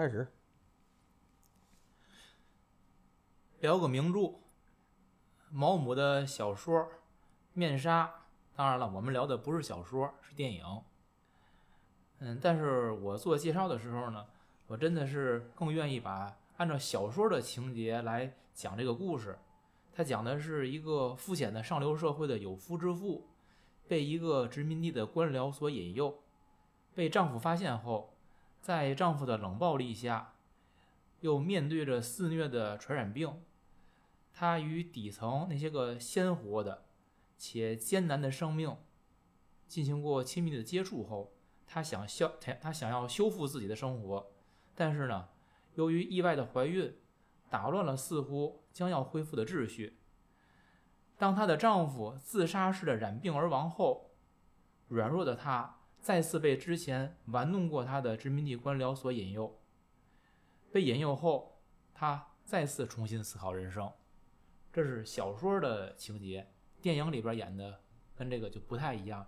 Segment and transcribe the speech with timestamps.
[0.00, 0.26] 开始。
[3.58, 4.40] 聊个名著，
[5.50, 6.80] 毛姆的小说
[7.52, 8.06] 《面纱》。
[8.56, 10.64] 当然了，我们聊的不是小说，是电影。
[12.20, 14.26] 嗯，但是我做介绍的时候呢，
[14.68, 19.38] 我真的是更愿意把按照小说的情节来讲这个故事。
[19.92, 23.28] 它讲的是一个肤浅的上流社会的有夫之妇，
[23.86, 26.22] 被一个殖民地的官僚所引诱，
[26.94, 28.09] 被丈夫发现后，
[28.60, 30.34] 在丈夫的冷暴力下，
[31.20, 33.42] 又面对着肆虐的传染病，
[34.32, 36.84] 她与底层那些个鲜活的
[37.38, 38.76] 且艰难的生命
[39.66, 41.32] 进行过亲密的接触后，
[41.66, 44.30] 她想消她她想要修复自己的生活，
[44.74, 45.28] 但是呢，
[45.74, 46.94] 由于意外的怀孕，
[47.48, 49.98] 打乱了似乎将要恢复的秩序。
[51.16, 54.10] 当她的丈夫自杀式的染病而亡后，
[54.88, 59.58] 软弱的她再次被之前玩弄过他的殖民地官僚所引诱。
[60.72, 61.60] 被引诱后，
[61.94, 63.92] 他再次重新思考人生。
[64.72, 67.80] 这是小说的情节，电影里边演的
[68.16, 69.26] 跟这个就不太一样。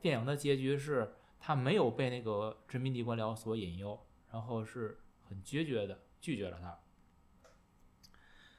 [0.00, 6.78] 电影的结局是他没有被那个殖民地官僚所引诱，然后是很决绝的拒绝了他。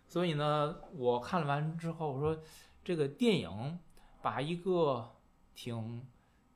[0.07, 2.43] 所以呢，我看完之后，我说
[2.83, 3.79] 这个电影
[4.21, 5.15] 把一个
[5.55, 6.05] 挺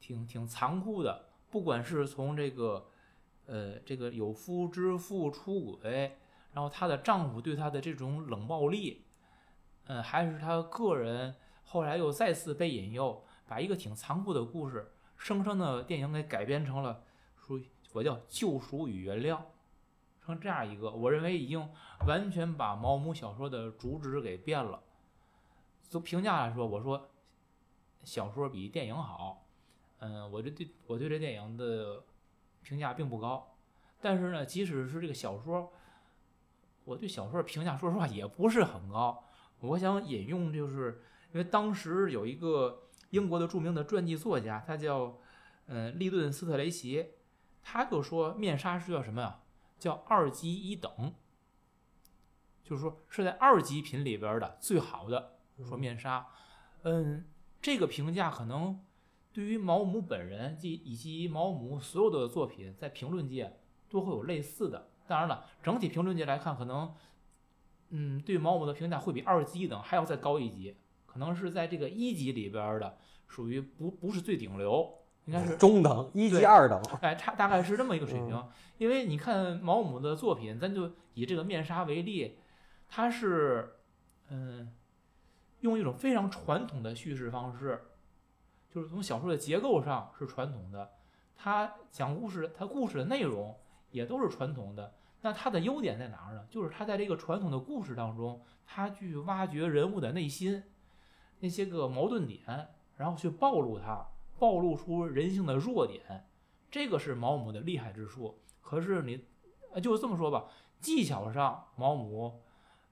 [0.04, 2.90] 挺挺残酷的，不管是从这个
[3.46, 6.18] 呃这个有夫之妇出轨，
[6.52, 9.06] 然后她的丈夫对她的这种冷暴力，
[9.86, 17.02] 嗯，还是她个人后来又再次被引诱，把一个挺残酷的故事，生生的电影给改编成了
[17.38, 19.40] 属于我叫救赎与原谅。
[20.26, 21.70] 成这样一个，我认为已经
[22.06, 24.84] 完全把毛姆小说的主旨给变了。
[25.84, 27.10] 从评价来说，我说
[28.04, 29.43] 小说比电影好。
[30.04, 32.04] 嗯，我这对我对这电影的
[32.62, 33.56] 评价并不高。
[34.02, 35.72] 但是呢，即使是这个小说，
[36.84, 39.24] 我对小说评价说实话也不是很高。
[39.62, 45.18] 我想引用，就是因为当时有一个英国的著名的传记作家，他叫
[45.68, 47.12] 嗯利顿斯特雷奇，
[47.62, 49.40] 他就说面纱是叫什么呀？
[49.80, 51.14] 叫二级一等，
[52.62, 55.40] 就是说是在二级品里边的最好的。
[55.66, 56.28] 说面纱，
[56.82, 57.26] 嗯，
[57.62, 58.84] 这个评价可能
[59.34, 63.58] 对于毛姆本人及以及毛姆所有的作品，在评论界
[63.90, 64.88] 都会有类似的。
[65.08, 66.94] 当然了，整体评论界来看，可能
[67.90, 75.00] 嗯，对毛姆的评价会比二级一等还要再高一级，可能是在这个一级里边的，属于不不是最顶流。
[75.26, 78.44] 应该是中等，一级二等，哎，差大概是这么一个水平。
[78.78, 82.38] 因为你看毛姆的作品，咱就以这个面纱为例，
[82.90, 83.76] 它是
[84.28, 84.74] 嗯，
[85.62, 87.82] 用一种非常传统的叙事方式，
[88.74, 90.92] 就是从小说的结构上是传统的，
[91.36, 93.56] 他讲故事，他故事的内容
[93.92, 94.96] 也都是传统的。
[95.22, 96.46] 那他的优点在哪儿呢？
[96.50, 100.64] 就是他在这个传统的故事当中，他去挖掘人物的内心
[101.40, 102.42] 那些个矛盾点，
[102.98, 104.06] 然后去暴露他。
[104.40, 106.28] 暴露出人性的弱点，
[106.70, 108.38] 这个是毛姆的厉害之处。
[108.60, 109.24] 可是你，
[109.72, 110.46] 呃，就这么说吧，
[110.82, 112.42] 技巧上毛姆，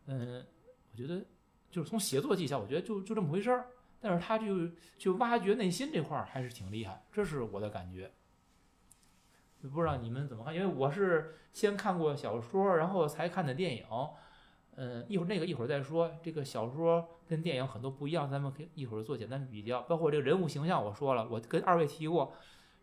[0.05, 0.45] 嗯，
[0.91, 1.25] 我觉得
[1.69, 3.67] 就是从写作技巧，我觉得就就这么回事儿。
[4.01, 4.67] 但是他就
[4.97, 8.11] 就挖掘内心这块儿还是挺厉害，这是我的感觉。
[9.61, 10.53] 不知道你们怎么看？
[10.53, 13.85] 因为我是先看过小说，然后才看的电影。
[14.75, 16.11] 嗯，一会儿那个一会儿再说。
[16.23, 19.81] 这个小说跟电影很多不一样，咱们可以一会儿做简单比较。
[19.83, 22.33] 包括这个人物形象，我说了，我跟二位提过，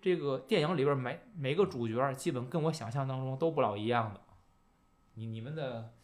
[0.00, 4.20] 这个电影里边每每个主角基本跟我想象当中都不老一样的。
[5.14, 5.94] 你你们的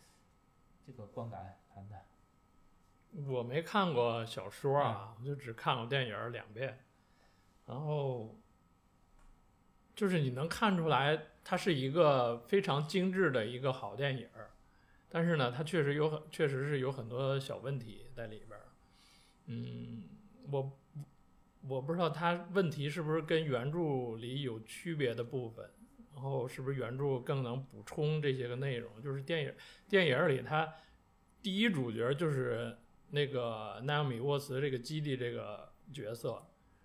[0.84, 2.03] 这个观感谈谈？
[3.26, 6.84] 我没看过小说啊，我就只看过电影两遍，
[7.66, 8.36] 然后
[9.94, 14.28] 就是你能看出来，它是一个非常精致的一个好电影。
[15.08, 18.66] 但是呢，它确实有很，确实是有很多小问题在里边儿。
[19.46, 20.02] 嗯，
[20.50, 20.76] 我
[21.68, 25.70] 我不知道它问题是不是跟原著里有区别的部分，
[26.12, 29.00] 然后是不是原著更能补充这些个内容？
[29.00, 29.54] 就是电影
[29.88, 30.74] 电影里，它
[31.40, 32.76] 第一主角就是
[33.14, 36.42] 那个奈奥米沃茨这个基地这个角色，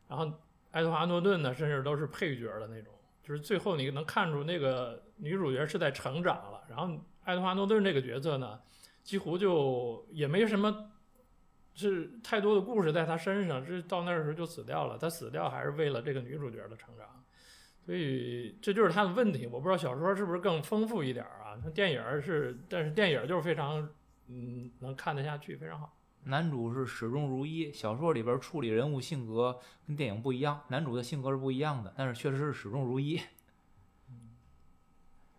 [0.07, 0.31] 然后
[0.71, 2.93] 爱德华诺顿呢，甚至都是配角的那种。
[3.21, 6.97] 就是最后你能看出那个女主角是在成长了，然后。
[7.25, 8.59] 爱德华诺顿这个角色呢，
[9.03, 10.89] 几乎就也没什么，
[11.75, 14.97] 是太多的故事在他身上，这到那时候就死掉了。
[14.97, 17.23] 他死掉还是为了这个女主角的成长，
[17.85, 19.45] 所以这就是他的问题。
[19.45, 21.53] 我不知道小说是不是更丰富一点啊？
[21.61, 23.87] 像电影是，但是电影就是非常，
[24.27, 25.95] 嗯，能看得下去，非常好。
[26.25, 33.19] 男主是始终如一，小说里边处理人物性格跟电影不一样，男主的性格是不一样的，但是确实是始终如一。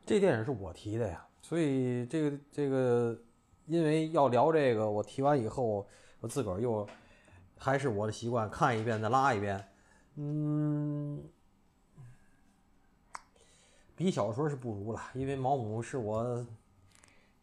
[0.04, 3.16] 这电影是我提的呀，所以这个这个，
[3.66, 5.86] 因为要聊这个，我提完以后，
[6.20, 6.88] 我自个儿又
[7.56, 9.64] 还是我的习惯，看一遍再拉一遍。
[10.16, 11.22] 嗯，
[13.94, 16.44] 比小说是不如了，因为毛姆是我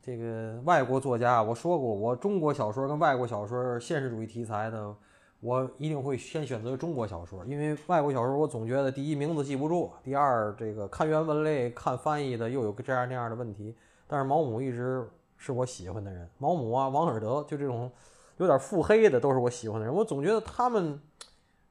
[0.08, 4.96] 这个外国作家，我说过，我中国小说跟外国小说现实主义题材的，
[5.42, 13.76] 我一定会先选择中国小说，因为外国小说我总觉得第一名字记不住，第二这个看原文类看翻译的又有这样那样的问题。
[14.08, 15.06] 但是毛姆一直
[15.36, 17.92] 是我喜欢的人，毛姆啊，王尔德就这种
[18.38, 20.98] 有点腹黑的都是我喜欢的人，我总觉得他们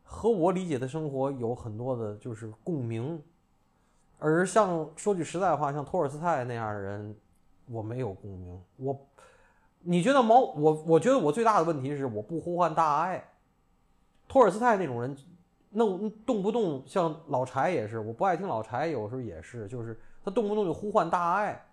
[0.02, 3.18] 和我理解的生活有很多的就是共鸣。
[4.18, 7.16] 而像说句实在话，像托尔斯泰那样的人，
[7.68, 8.60] 我没有共鸣。
[8.76, 9.06] 我，
[9.80, 10.40] 你觉得毛？
[10.40, 13.32] 我我觉得我最大的问题是我不呼唤大爱。
[14.28, 15.16] 托尔斯泰那种人，
[15.70, 21.66] 弄动不动像老柴也是，我不爱听老柴，有时候也是，就是他动不动就呼唤大爱。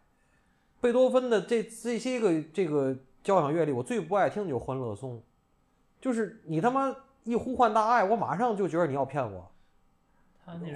[0.79, 5.17] 贝多芬的这这些个这个交响乐里，我最不爱听就《欢乐颂》，
[6.01, 6.93] 就是你他妈
[7.23, 9.49] 一呼唤大爱，我马上就觉得你要骗我。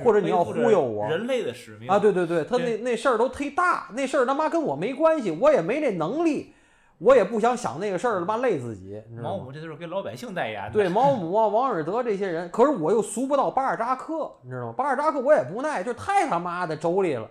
[0.04, 2.00] 或者你要忽悠我，人类的使命啊！
[2.00, 6.54] 对对对，他那那事儿都忒大，那事儿他妈跟我没关系，我也没那能力，
[7.00, 9.02] 我也不想想那个事儿，他妈累自己。
[9.22, 10.72] 毛姆这都是给老百姓代言的。
[10.72, 14.74] 对，毛姆啊，王尔德这些人，可是我又俗不到巴尔扎克，你知道吗？
[14.78, 17.30] 巴尔扎克我也不耐，就太他妈的妯娌了，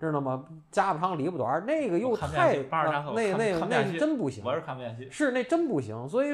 [0.00, 0.42] 知道吗？
[0.70, 2.56] 家不长里不短，那个又太
[3.14, 6.08] 那那那是真不行，我是看不下去，是那真不行。
[6.08, 6.32] 所以，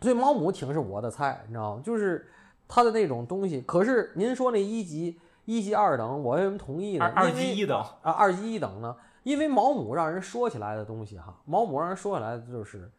[0.00, 1.82] 所以毛姆挺是我的菜，你知道吗？
[1.82, 2.28] 就是。
[2.74, 7.04] 他的那种东西，可是您说那一级、一级二等，我为什么同意呢？
[7.04, 8.96] 二级一等啊，二级一等呢？
[9.24, 12.90] 因为毛姆让人说起来的东西哈，毛姆让人说起来的就是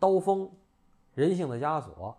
[0.00, 0.50] 刀锋、
[1.14, 2.16] 人性的枷锁、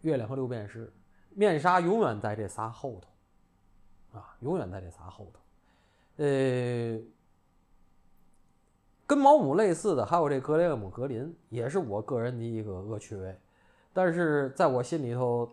[0.00, 0.92] 月亮和六便士、
[1.30, 5.40] 面纱，永远在这仨后头啊，永远在这仨后头。
[6.16, 6.98] 呃，
[9.06, 13.38] 跟毛姆类似的还有这格雷厄姆·格林，也是我个人的一个恶趣味，
[13.92, 15.48] 但是在我心里头。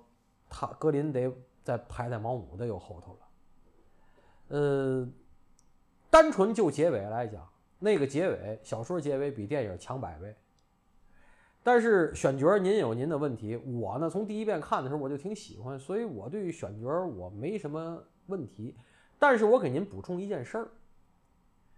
[0.50, 1.31] 他格林得
[1.63, 5.07] 在排在毛姆的又后头了，呃，
[6.10, 7.48] 单纯就结尾来讲，
[7.78, 10.36] 那个结尾小说结尾比电影强百倍。
[11.62, 18.75] 但是选角您有您的问题，我呢从第一遍看的时候我就挺喜欢，所以我对于选角我没什么问题。
[19.19, 20.69] 但是我给您补充一件事儿，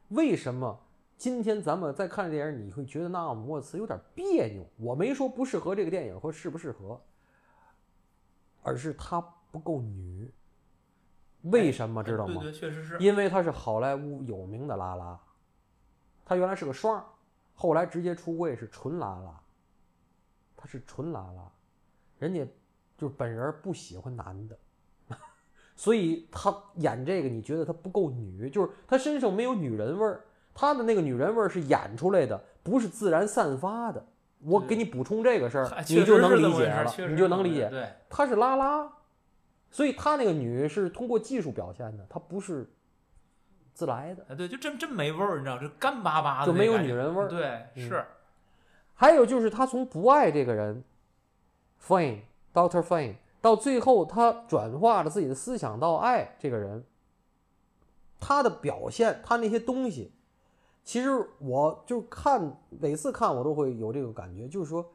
[0.09, 0.79] 为什么
[1.17, 4.63] 今天咱们再看电影你会觉得纳奥姆沃茨有点别扭？
[4.77, 7.01] 我没说不适合这个电影或适不适合。
[8.63, 9.21] 而是她
[9.51, 10.31] 不够女，
[11.43, 12.41] 为什么知道吗？
[12.41, 12.97] 对对，确实是。
[12.99, 15.19] 因为她是好莱坞有名的拉拉，
[16.25, 17.03] 她原来是个双，
[17.55, 19.39] 后来直接出柜是纯拉拉，
[20.55, 21.51] 她是纯拉拉，
[22.19, 22.45] 人家
[22.97, 24.57] 就是本人不喜欢男的，
[25.75, 30.21] 所以她演这个你觉得她不够女，就是她身上没有女人味儿，
[30.53, 34.05] 她的那个女人味儿是演出来的，不是自然散发的。
[34.43, 37.69] 我给你补充这个事儿，你就能理解了，你就能理解。
[37.69, 38.91] 对，她是拉拉，
[39.69, 42.67] 所以她那个女是通过技术表现的，她不是
[43.73, 44.25] 自来的。
[44.29, 47.27] 哎，对，就真真没味儿，你知道，就干巴巴的，就没有女人味儿。
[47.27, 48.03] 对，是。
[48.95, 50.83] 还有就是她从不爱这个人
[51.85, 56.83] ，Fine，Doctor Fine，到最后她转化了自己的思想到爱这个人，
[58.19, 60.13] 她的表现，她那些东西。
[60.83, 61.09] 其实
[61.39, 64.91] 我就看每次看我都会有这个感觉，就是说，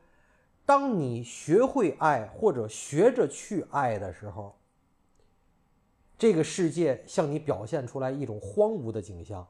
[0.64, 4.57] 当你学会爱或者学着去爱的时候，
[6.19, 9.47] 这个世界向你表现出来一种荒芜的景象。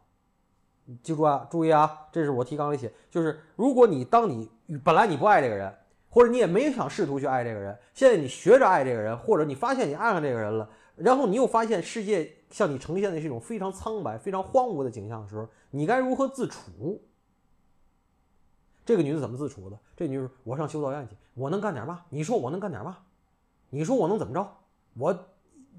[1.03, 4.49] 记住啊，注意啊，这是我提纲里写，就是如果你当你
[4.85, 5.75] 本来你不爱这个人，
[6.09, 15.49] 或者你也没想试图去爱这个人，现在你学着爱这个人，或者你发现你爱上这个人了，然后你又发现世界向你呈现的是一种非常苍白、非常荒芜的景象的时候。
[15.71, 17.03] 你该如何自处？
[18.85, 19.79] 这个女的怎么自处的？
[19.97, 22.05] 这女的：“我上修道院去，我能干点嘛？
[22.09, 22.99] 你说我能干点嘛？
[23.69, 24.57] 你说我能怎么着？
[24.95, 25.27] 我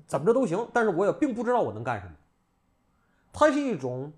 [0.06, 2.14] 怎么着都行，但是我也并不知道我能干什么。
[3.32, 4.12] 她是一种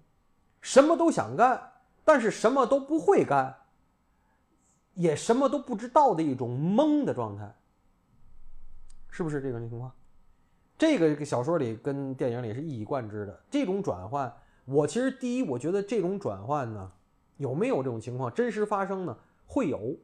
[0.59, 1.71] 什么都想干，
[2.03, 3.55] 但是什么都不会干，
[4.95, 7.55] 也什么都不知道的一种懵的状态，
[9.11, 9.91] 是不是这种情况？
[10.79, 14.33] 这个小说里跟电影里是一以贯之的，这种转换。
[14.63, 16.89] 我其实第一，我觉得这种转换呢，
[17.35, 19.17] 有没有这种情况真实发生呢？
[19.45, 19.97] 会有，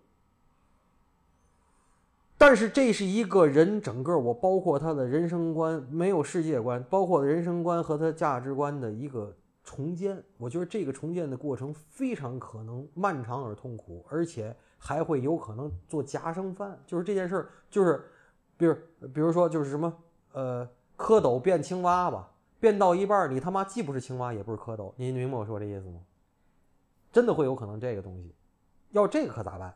[2.37, 10.21] 但是这是一个人整个我包括他的人生观，没有世界观，包括人生观和他价值观的一个重建。
[10.37, 16.77] 我觉得这个重建的过程非常可能漫长而痛苦，而且还会有可能做夹生饭。
[16.85, 18.03] 就是这件事儿，就是，
[18.57, 18.75] 比如
[19.13, 19.95] 比如说就是什么，
[20.35, 22.29] 呃，蝌蚪变青蛙吧。
[22.59, 26.01] 变到一半，你他妈既不是青蛙，也不是蝌蚪，您明白我说这意思吗？
[27.11, 28.33] 真的会有可能这个东西，
[28.91, 29.73] 要这个可咋办？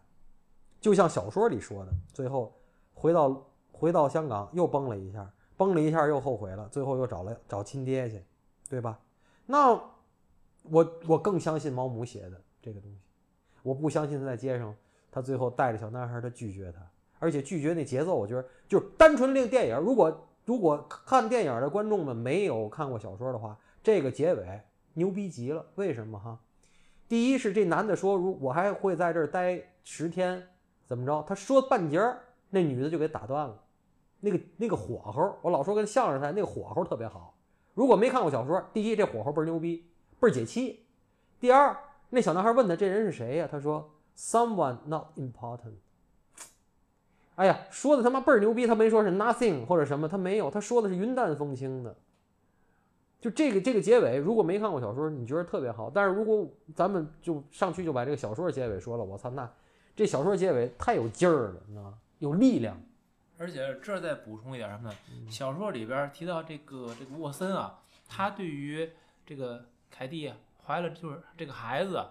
[0.81, 2.53] 就像小说里说的，最后
[2.93, 8.23] 回到回到香港又崩了一下，崩了一下又后悔了，最后又找了找亲爹去，
[8.69, 8.99] 对吧？
[9.45, 9.73] 那
[10.63, 12.97] 我我更相信毛姆写的这个东西，
[13.61, 14.75] 我不相信他在街上，
[15.11, 16.79] 他最后带着小男孩，他拒绝他，
[17.19, 24.59] 而且拒绝那节奏，我觉得就是单纯令电影，如果如果看电影的观众们没有看过小说的话，这个结尾
[24.93, 25.63] 牛逼极了。
[25.75, 26.39] 为什么哈？
[27.07, 30.43] 第一是这男的说，如我还会在这儿待十天，
[30.87, 31.23] 怎么着？
[31.27, 33.61] 他说半截儿，那女的就给打断了。
[34.21, 37.35] 那个那个火候，我老说跟相声似的，那个火候特别好。
[37.75, 39.85] 如果没看过小说，第一这火候倍儿牛逼，
[40.19, 40.83] 倍儿解气。
[41.39, 41.77] 第二，
[42.09, 43.47] 那小男孩问他这人是谁呀？
[43.51, 43.87] 他说
[44.17, 45.75] someone not important。
[47.39, 51.95] 哎呀，说的他妈倍儿牛逼，他没说是 nothing 或者什么，他没有，他说的是云淡风轻的。
[53.21, 55.89] 就这个这个结尾，如果没看过小说，你觉得特别好。
[55.89, 59.49] 但是如果咱们就上去就把这个小说的结尾说了，我操，那
[59.95, 61.97] 这小说结尾太有劲儿了，你知道吗？
[62.17, 62.77] 有力量。
[63.37, 64.95] 而且这儿再补充一点什么呢？
[65.29, 67.79] 小说里边提到这个这个沃森啊，
[68.09, 68.89] 他对于
[69.25, 70.33] 这个凯蒂
[70.65, 72.05] 怀了就是这个孩子，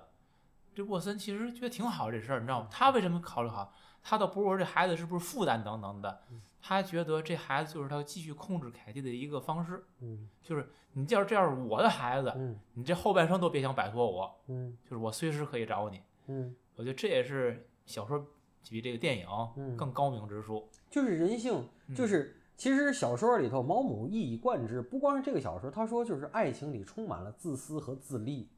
[0.74, 2.68] 这沃森其实觉得挺好这事儿，你知道吗？
[2.70, 3.74] 他为什么考虑好？
[4.02, 6.22] 他倒不是说这孩子是不是负担等等的，
[6.60, 16.00] 他觉得这孩子就是他继续控制凯蒂的一个方式，嗯就是你要是这样是我的孩子，嗯你这后半生都别想摆脱我，嗯就是我随时可以找你。
[16.26, 18.26] 嗯，我觉得这也是小说
[18.68, 19.26] 比这个电影
[19.56, 20.68] 嗯更高明之处。
[20.90, 28.48] 就是人性，嗯就是其实小说里头毛姆一以贯之，不光是这个小说，他说就是爱情里充满了自私和自利，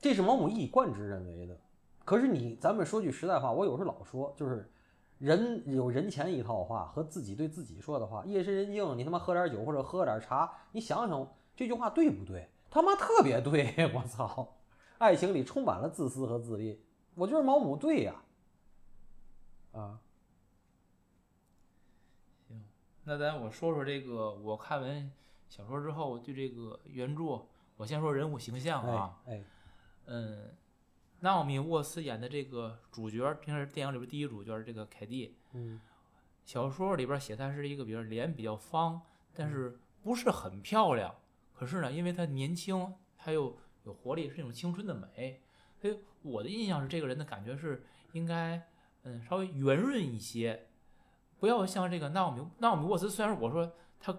[0.00, 1.60] 这是毛姆一以贯之认为的。
[2.04, 4.70] 可是你，咱们说句实在话，我有时候老说，就是
[5.18, 8.24] 人有人前一套话和自己对自己说的话。
[8.26, 12.48] 夜深人静，你他妈喝点酒或者喝点茶，你想想这句话对不对？
[12.70, 14.56] 他妈特别对， 我操！
[14.98, 16.80] 爱情里充满了自私和自利，
[17.14, 18.22] 我觉得毛姆对呀、
[19.72, 20.00] 啊，
[22.48, 22.64] 行
[23.02, 25.12] 那咱我说说这个，我看完
[25.48, 27.42] 小说之后对这个原著，
[27.76, 29.42] 我先说人物形象啊，哎，
[30.06, 30.54] 嗯，
[31.24, 35.80] 纳奥米沃斯演的这个主角，平时电影里边第一主角这个凯蒂，嗯。
[36.44, 39.00] 小说里边写她是一个比如脸比较方，
[39.32, 41.14] 但是不是很漂亮，
[41.54, 45.40] 可是呢，因为她年轻，她又有活力，是那种青春的美，
[45.80, 48.62] 所以我的印象是这个人的感觉是应该
[49.04, 50.66] 嗯稍微圆润一些，
[51.38, 54.12] 不要像这个纳奥米纳奥米沃斯，虽然我说他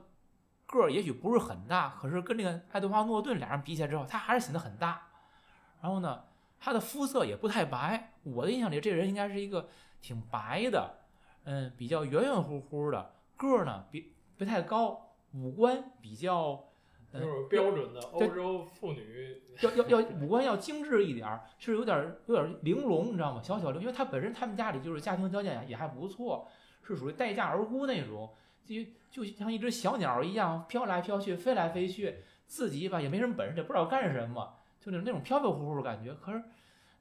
[0.65, 5.07] 个儿也许不是很大，可是跟这个爱德华诺顿俩人比起来之后，他还是显得很大。
[5.79, 6.23] 然后呢，
[6.65, 9.69] 他的肤色也不太白，我的印象里这人应该是一个
[10.01, 10.95] 挺白的，
[11.43, 16.59] 嗯，比较圆圆乎乎的，个儿呢比不太高，五官比较。
[17.11, 23.41] 呃就是标准的欧对洲妇女，要要要五官要精致一点儿，是有点儿有点儿玲珑，你知道吗？
[23.41, 26.45] 小小玲，因为她本身他们家里就是家庭条件也还不错，
[26.81, 28.33] 是属于待嫁而孤那种，
[28.65, 28.75] 就
[29.09, 32.17] 就像一只小鸟一样飘来飘去，飞来飞去，
[32.47, 36.13] 自己吧也没什么本事，也不知道干什么，就那种那种飘飘忽忽的感觉。
[36.15, 36.43] 可是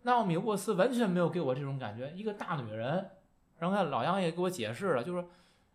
[0.04, 3.10] 纳奥米沃斯完全没有给我这种感觉，一个大女人，
[3.58, 5.26] 然后看老杨也给我解释了，就是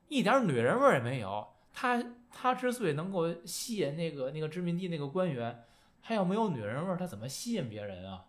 [0.08, 1.48] 一点女人味也没有。
[1.72, 5.66] 她她之所以能够吸引那个那个殖民地那个官员。
[6.02, 8.26] 他要没有女人味儿，他怎么吸引别人啊？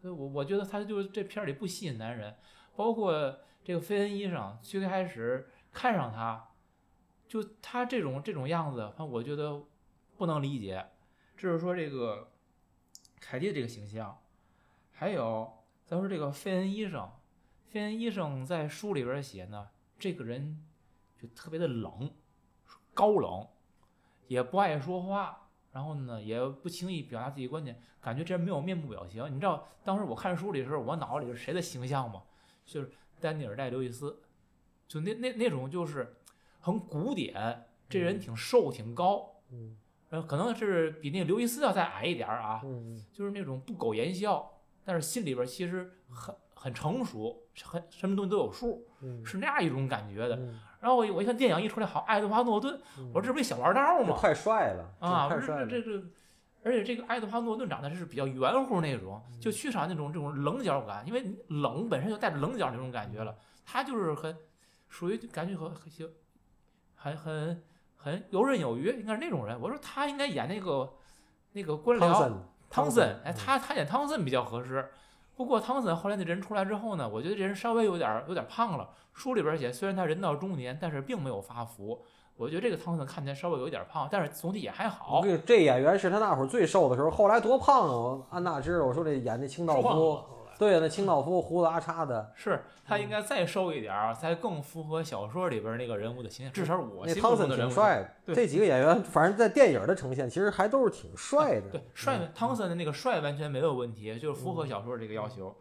[0.00, 2.36] 所以我我觉得他就是这片里不吸引男人，
[2.76, 6.50] 包括这个菲恩医生最开始看上他，
[7.26, 9.62] 就他这种这种样子，反正我觉得
[10.18, 10.86] 不能理解。
[11.38, 12.30] 就是说这个
[13.18, 14.16] 凯蒂这个形象，
[15.04, 15.52] 还有
[15.84, 17.06] 咱说这个费恩医生，
[17.68, 19.68] 费恩医生在书里边写呢，
[19.98, 20.64] 这个人
[21.20, 22.10] 就特别的冷，
[22.94, 23.46] 高冷，
[24.28, 29.22] 也不爱说话，然后呢也不轻易表达自己观点，感觉这人没有面部表情。
[29.30, 32.22] 你知道当时我看书里的时候，我脑子里是谁的形象吗？
[32.64, 34.22] 就是丹尼尔戴刘易斯，
[34.88, 36.16] 就那那那种就是
[36.60, 39.76] 很古典，这人挺瘦挺高，嗯
[40.08, 44.50] 呃，可能是比那个刘易斯要再矮一点儿啊，嗯就是那种不苟言笑，
[44.84, 50.36] 但是心里边其实很很成熟，很什么东西都有数，嗯是那样一种感觉的。
[50.36, 52.80] 嗯，然后我一我一看电影一出来，好，爱德华诺顿，
[53.12, 54.14] 我说这不是小玩闹吗？
[54.16, 56.06] 这太帅了啊，这太帅了，这这这，
[56.62, 64.36] 而且这个爱德华诺顿长得是比较圆乎那种，就缺少那种这种棱角感，因为你冷本身就带着棱角那种感觉了，他就是很
[64.88, 65.90] 属于感觉很很
[66.94, 67.64] 很很
[67.96, 69.60] 很游刃有余，应该是那种人。
[69.60, 70.94] 我说他应该演那个
[71.52, 72.32] 那个官僚
[72.74, 74.90] 汤森，哎，嗯他他演汤森比较合适。
[75.36, 78.88] 不过汤森后来那人出来之后呢，我觉得这人稍微有点儿有点儿胖了。
[79.12, 82.00] 书里边写，虽然他人到中年，但是并没有发福。
[82.36, 85.22] 我觉得这个汤森看起来稍微有一点胖，但是总体也还我好。
[85.22, 87.92] 跟你这演员是他那会儿最瘦的时候，后来多胖啊！
[87.92, 89.96] 我安娜知道，我说这演那清道壮
[90.58, 96.52] 对呀，那清道夫胡子拉碴的，是他应该再瘦一点儿，才更符合小说里边那个人物的形象。
[96.52, 98.34] 至少我心那汤森的人帅的。
[98.34, 101.70] 这几个演员，反正在电影的呈现，其实还都是挺帅的。
[101.70, 105.54] 对，帅汤森的那个帅完全没有问题，就是符合小说这个要求。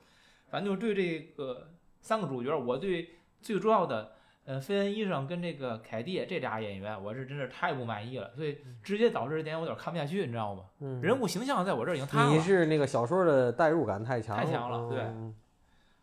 [0.49, 1.69] 反正就对这个
[2.01, 3.09] 三个主角，我对
[3.41, 4.11] 最重要的，
[4.45, 10.65] 呃，费恩医生跟这个凯蒂这俩演员，我是真是太不满意了，所以直接导致这电影我有点看不下去，你知道吗？
[10.79, 12.29] 嗯，人物形象在我这儿已经塌了。
[12.29, 15.33] 你是那个小说的代入感太强，太强了对嗯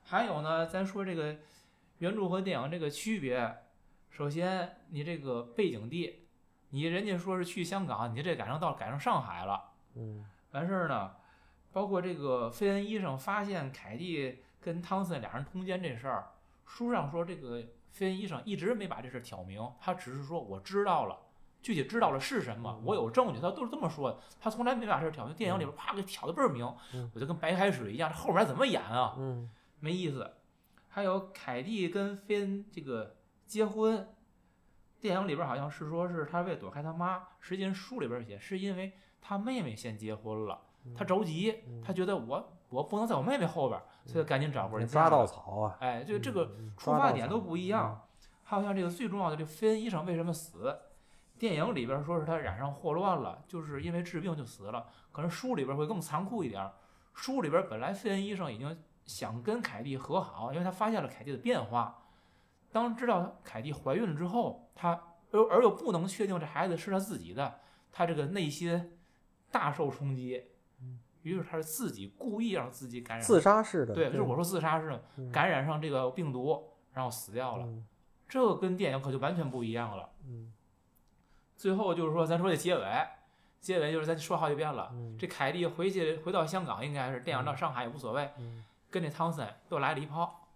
[0.04, 1.36] 还有呢，咱说这个
[1.98, 3.56] 原著和电影这个区别，
[4.08, 6.20] 首先你这个背景地，
[6.70, 9.62] 你人家说是去香港，你这改成到改成上海了。
[9.96, 11.12] 嗯完事儿呢，
[11.72, 16.30] 包括这个费恩医生发现凯蒂跟汤森俩人通奸这事儿，
[16.64, 21.18] 书上说这个费恩医生一直没把这事儿挑明，他只是说我知道了，
[21.62, 25.34] 具体知道了是什么，我有证据，他都是这么说的，他从来没把这事儿挑明。
[25.34, 29.14] 电影里边啪给挑的倍儿明嗯，我就跟白开水一样，这后边怎么演啊？
[29.18, 30.30] 嗯没意思。
[30.88, 33.16] 还有凯蒂跟菲恩这个
[33.46, 34.08] 结婚，
[34.98, 40.60] 电影里边好像是说是他为躲开他妈，实际上书里边写是因为他妹妹先结婚了，
[40.96, 45.26] 他着急，他觉得我我不能在我妹妹后边，所以赶紧找个人抓稻。
[45.26, 48.06] 草啊，哎，就这个嗯出发点都不一样。
[48.42, 50.76] 还有像这个最重要的，这菲恩医生为什么死？
[51.38, 54.86] 电影里边说是他染上霍乱了，就是因为治病就死了。
[55.12, 56.72] 可能书里边会更残酷一点儿。
[57.14, 58.76] 书里边本来菲恩医生已经
[59.06, 62.02] 想跟凯蒂和好，因为他发现了凯蒂的变化。
[62.72, 68.98] 当知道凯蒂怀孕了之后，他而而又不能确定这孩子是他自己的，他这个内心
[69.50, 70.49] 大受冲击。
[71.22, 77.64] 于是他是自己故意让自己感染，自杀式的，对，就是我说自杀是嗯感染上这个病毒，然后死掉了。
[77.66, 77.86] 嗯
[78.28, 80.08] 这个跟电影可就完全不一样了。
[80.24, 80.52] 嗯
[81.56, 82.84] 最后就是说，咱说这结尾，
[83.58, 84.88] 结尾就是咱说好几遍了。
[84.92, 90.46] 嗯这凯蒂回去回到香港，应该是电影到上海也无所谓，嗯跟这汤森又来了一炮，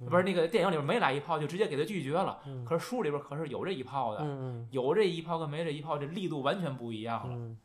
[0.00, 2.38] 嗯不是那个电影里边没来一炮，就直接给他拒绝了。
[2.46, 7.56] 嗯可是书里边可是有这一炮的，嗯有这一炮跟没这一炮，这力度完全不一样了。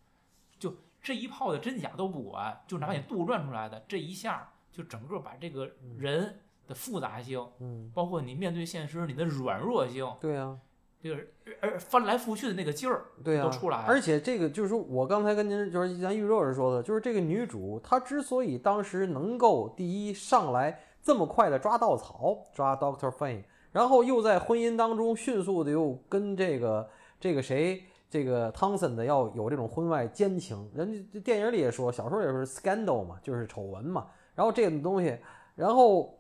[1.00, 10.58] 嗯这一炮的真假都不管，就拿你杜撰出来的这一下，就整个把这个人的复杂性，嗯，包括你面对现实你的软弱性，对呀。
[11.02, 13.86] 就是而翻来覆去的那个劲儿，对呀、都出来了。
[13.88, 35.18] 而且这个就是说我刚才跟您就是咱预热时说的，就是这个女主她之所以当时能够第一上来这么快的抓稻草，抓 Doctor Fane，然后又在婚姻当中迅速的又跟这个这个谁这个汤森的要有这种婚外奸情，人家电影里也说，小说也是 scandal 嘛，就是丑闻嘛，然后这种东西，
[35.56, 36.20] 然后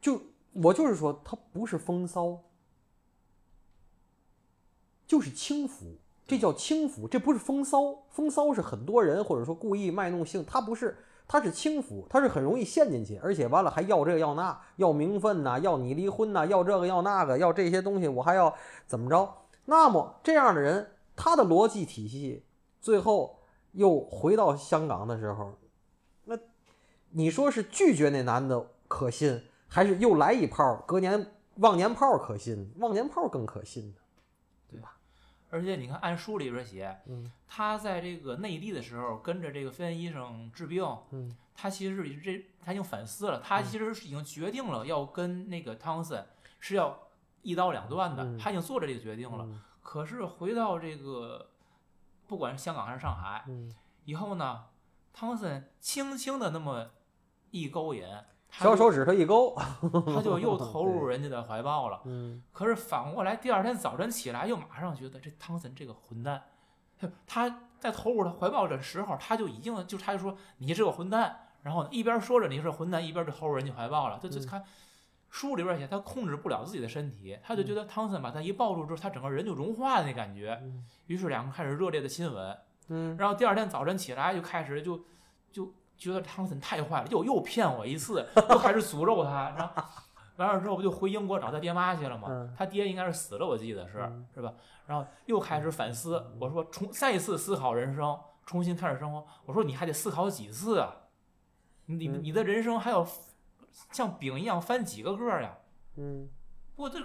[0.00, 0.20] 就
[0.52, 2.38] 我就是说，他不是风骚。
[5.06, 8.04] 就是轻浮，这叫轻浮，这不是风骚。
[8.10, 10.96] 风骚是很多人或者说故意卖弄性，他不是，
[11.26, 18.54] 他是轻浮，他是很容易陷进去，而且完了还要这要那，要名分呐、要你离婚呐、要这个要那个，要这些东西，我还要
[18.86, 19.28] 怎么着？
[19.70, 22.44] 那么这样的人，他的逻辑体系
[22.80, 23.38] 最后
[23.70, 25.56] 又回到香港的时候，
[26.24, 26.36] 那
[27.10, 32.72] 你说是拒绝那男的可信，还是又来一炮，隔年忘年炮可信？
[32.78, 33.94] 忘年炮更可信呢。
[34.68, 34.96] 对吧
[35.50, 46.26] 而且你看，按书里边写，嗯他在这个内地的时候跟着这个飞恩医生治病，嗯他其实是这他已经反思了，他其实是已经决定了要跟那个汤森
[46.58, 46.98] 是要
[47.42, 49.44] 一刀两断的，嗯他已经做了这个决定了。
[49.44, 51.50] 嗯可是回到这个，
[52.26, 53.74] 不管是香港还是上海，嗯，
[54.04, 54.66] 以后呢，
[55.12, 56.90] 汤森轻轻的那么
[57.50, 58.04] 一勾引，
[58.50, 59.56] 小手指头一勾，
[60.06, 62.02] 他就又 投入人家的怀抱了。
[62.04, 66.44] 嗯可是反过来，第二天早晨起来，又马上觉得这汤森这个混蛋，
[67.26, 74.18] 他在投入他怀抱的时候，他就已经就他就说你是个混蛋，然后一边说着你是混蛋，一边就投入人家怀抱了。
[74.20, 74.64] 就就嗯看
[75.30, 82.58] 书里边写，他控制不了自己的身体，他就觉得汤森把他一抱住之后，他整个人就融化的那感觉，嗯于是两个人开始热烈的亲吻。
[82.88, 85.00] 嗯然后第二天早晨起来就开始就
[85.52, 89.82] 就觉得汤森太坏了，又又骗我一次，又开始诅咒他，然后
[90.36, 92.26] 完了之后不就回英国找他爹妈去了吗？
[92.30, 94.52] 嗯他爹应该是死了，我记得是嗯是吧？
[94.86, 99.24] 然后又开始反思，我说重再一次思考人生，重新开始生活。
[99.46, 100.92] 我说你还得思考几次啊？
[101.86, 103.06] 你嗯你的人生还要
[103.92, 105.58] 像饼一样翻几个个呀？
[105.96, 106.28] 嗯
[106.76, 106.98] 不过这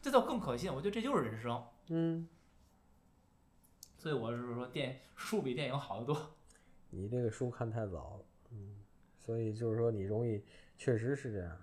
[0.00, 1.64] 这倒更可信，我觉得这就是人生。
[1.88, 2.28] 嗯，
[3.96, 6.36] 所以我是说电书比电影好得多。
[6.90, 8.76] 你这个书看太早了，嗯，
[9.18, 10.42] 所以就是说你容易，
[10.76, 11.56] 确实是这样，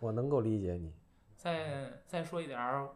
[0.00, 0.92] 我能够理解你，
[1.36, 2.90] 再再说一点儿，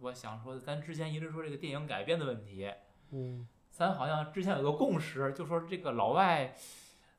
[0.00, 2.72] 我想说的，咱之前一直说这个电影改编的问题，
[3.10, 6.56] 嗯咱好像之前有个共识，就说这个老外，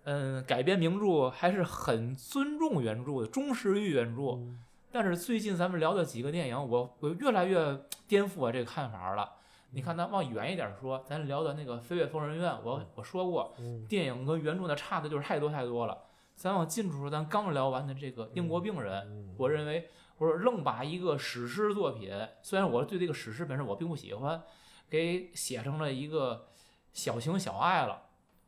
[0.09, 4.21] 嗯，改编名著还是很尊重原著的，忠实于原著。
[4.37, 9.29] 嗯但是最近咱们聊的几个电影，我我越来越颠覆我这个看法了。
[9.71, 15.97] 你看，咱往远一点说，咱聊的那个《飞越疯人院》，我我说过，嗯电影跟原著的差的就是太多太多了。
[16.35, 22.09] 咱往近处说，咱刚聊完的这个《英国病人》，嗯我认为我说愣把一个史诗作品，
[22.41, 24.41] 虽然我对这个史诗本身我并不喜欢，
[24.89, 26.47] 给写成了一个
[26.93, 28.03] 小情小爱了，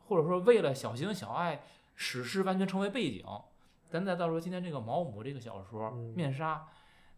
[0.09, 1.61] 或者说为了小情小爱，
[1.95, 3.23] 史诗完全成为背景。
[3.89, 6.55] 咱再到时候今天这个毛姆这个小说《嗯面纱》，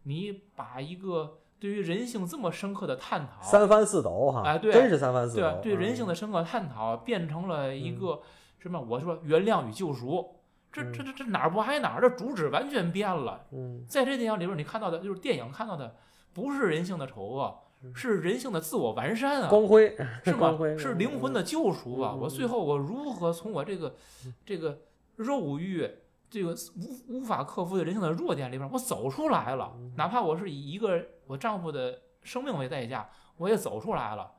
[0.04, 8.22] 你把一个对于人性这么深刻的探讨，三番四抖哈，哎对真是三番四抖对吧，对人性嗯的深刻探讨，变成了一个
[8.58, 8.80] 什么？
[8.80, 10.36] 我说原谅与救赎，
[10.70, 13.46] 这这这这哪儿不挨哪儿，这主旨完全变了。
[13.52, 15.96] 嗯在这电影里边，你看到的就是电影看到的，
[16.32, 17.58] 不是人性的丑恶，
[17.94, 20.56] 是人性的自我完善啊，光辉是吗？
[20.78, 22.14] 是灵魂的救赎啊！
[22.14, 23.96] 我最后我如何从我这个
[24.44, 24.82] 这个
[25.16, 25.88] 肉欲
[26.30, 34.32] 这个无无法克服的人性的弱点里边，我走出来了，哪怕我是以一个我丈夫的生命为代价，我也走出来了。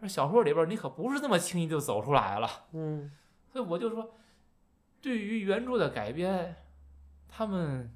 [0.00, 2.48] 而小说里边，你可不是那么轻易就走出来了。
[2.72, 3.10] 嗯
[3.52, 4.14] 所以我就说，
[5.00, 6.56] 对于原著的改编，
[7.28, 7.94] 他们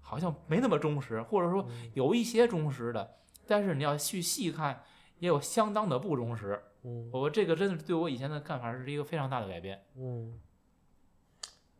[0.00, 3.16] 好像没那么忠实，或者说有一些忠实的，
[3.48, 4.80] 但是你要去细看，
[5.18, 6.60] 也有相当的不忠实。
[6.84, 9.82] 嗯我这个真的是对我以前的看法是一个非常大的改变。
[9.96, 10.38] 嗯，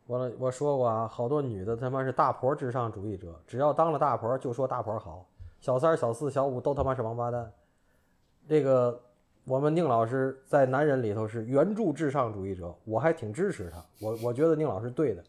[0.07, 5.25] 我我说过啊，好多女的他妈是大婆至上主义者，只要当了大婆就说大婆好，
[5.61, 7.49] 小三、小四、小五都他妈是王八蛋。
[8.47, 9.01] 这个
[9.45, 13.83] 我们宁老师在男人里头是原著至上主义者，我还挺支持他。
[14.01, 15.23] 我我觉得宁老师对的。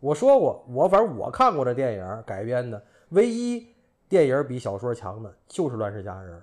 [0.00, 3.73] 我说过，我反正我看过这电影改编的，唯一
[4.14, 6.38] 电影比小说强的就是《乱世佳人》，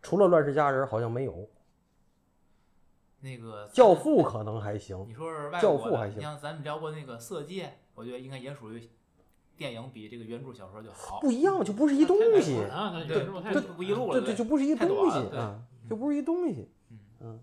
[0.00, 1.48] 除了《乱世佳人》好像没有。
[3.18, 8.88] 那个《教父》可能还行，你说是外国的，教父还行你像咱们聊过那个《色戒》，我觉得应该也属于
[9.56, 11.18] 电影比这个原著小说就好。
[11.18, 12.60] 不一样，就不是一东西。
[12.70, 15.60] 啊，那对对不一路了对对，就不是一东西啊，
[15.90, 16.70] 就不是一东西。
[16.88, 17.40] 嗯嗯，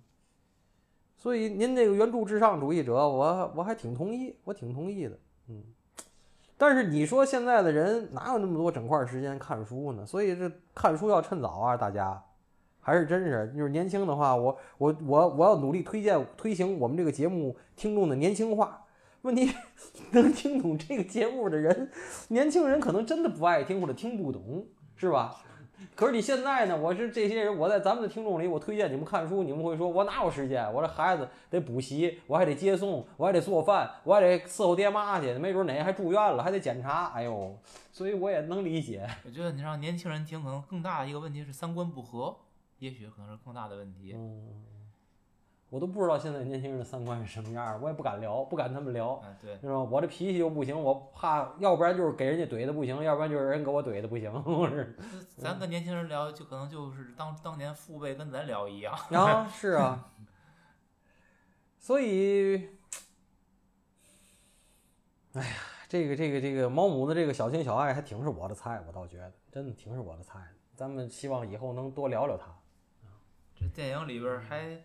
[1.18, 5.20] 所以您这个原著至上主义者，我我还挺同意，我挺同意的。
[5.50, 5.62] 嗯，
[6.60, 10.06] 但是你说现在的人哪有那么多整块时间看书呢？
[10.06, 12.22] 所以这看书要趁早啊，大家。
[12.82, 18.86] 还是真是，就是年轻的话，我我我我要努力推荐推行我们这个节目听众的年轻化。
[19.22, 19.50] 问题
[20.12, 21.90] 能听懂这个节目的人，
[22.30, 25.36] 年轻人可能真的不爱听或者听不懂，是吧？
[25.96, 26.78] 可是你现在呢？
[26.78, 30.72] 我是这些人，我在咱们的听众里，我推荐你们看书，你们会说我哪有时间？
[30.74, 37.08] 我这孩子得补习，我还得接送，我还得做饭，我还得伺候爹妈去，没准哪天还住院了，还得检查。
[37.14, 37.58] 哎呦，
[37.92, 39.08] 所以我也能理解。
[39.26, 42.36] 我觉得你让年轻人听，可能更大的一个问题是三观不合，
[42.80, 44.14] 也许可能是更大的问题。
[44.16, 44.64] 嗯，
[45.70, 49.14] 我都不知道现在年轻人的三观是什么样儿，我也不敢聊，不敢他们聊。
[49.24, 49.80] 哎，对，是吧？
[49.80, 54.32] 我这脾气又不行，我怕，要不然就是给人家怼的不行，要不然就是人给我怼的不行，
[54.70, 54.98] 是。
[55.38, 58.94] 咱跟年轻人聊，就可能就是当当年父辈跟咱聊一样。
[59.14, 60.12] 啊，是啊，
[61.78, 62.70] 所以，
[65.34, 65.54] 哎呀，
[65.88, 70.40] 这个这个这个毛姆的这个小情小爱还挺是我的菜，我倒觉得真的挺是我的菜。
[70.76, 72.46] 咱们希望以后能多聊聊他。
[73.54, 74.82] 这电影里边还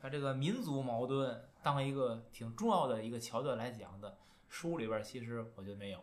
[0.00, 4.16] 把这个民族矛盾当一个挺重要的一个桥段来讲的，
[4.48, 5.98] 书里边儿其实我觉得没有。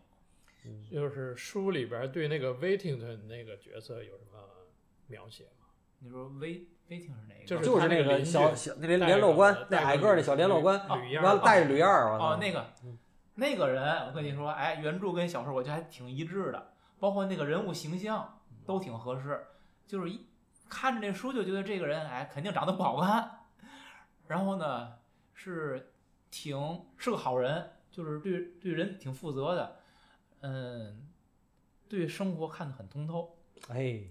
[0.92, 4.40] 就是书里边对那个 Waitington 那个角色有什么
[5.08, 5.68] 描写吗？
[6.00, 7.46] 你说威威霆是哪个？
[7.46, 12.66] 就是就是那个小小联带着联络官，那矮个儿的小联络官，铝样完了带着吕燕儿，哦，那个
[13.36, 19.48] 那个人，我跟你说，哎，原著跟小说我觉得还挺一致的，包括那个人物形象都挺合适，
[19.88, 20.26] 就是一
[20.68, 23.40] 看着这书就觉得这个人，哎，肯定长得不好看，
[24.28, 24.94] 然后呢
[25.34, 25.92] 是
[26.30, 26.58] 挺
[26.98, 29.76] 是个好人，就是对对人挺负责的，
[30.42, 31.08] 嗯，
[31.88, 33.38] 对生活看得很通透。
[33.70, 34.02] 哎，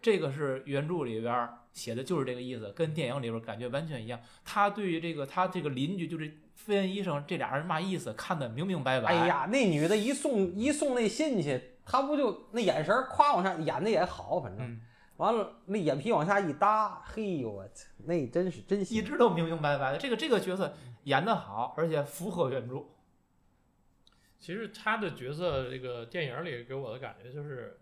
[0.00, 4.20] 这个是原著里边儿写的就是这个意思，跟电影里边儿感觉完全一样。
[4.44, 9.08] 他对于这个他这个邻居，就是飞恩医生这俩人嘛意思，看得明明白白。
[9.08, 14.80] 哎，呀，那女的一送一送那信去，他不就那眼神儿夸往上演的也好，反正嗯，
[15.16, 19.04] 完了那眼皮往下一搭，嘿呦我操，那真是真一行。
[19.04, 19.98] 直都明明白白的。
[19.98, 20.74] 这个这个角色
[21.04, 22.84] 演得好，而且符合原著。
[24.40, 27.80] 其实他的角色，这个电影里给我的感觉就是，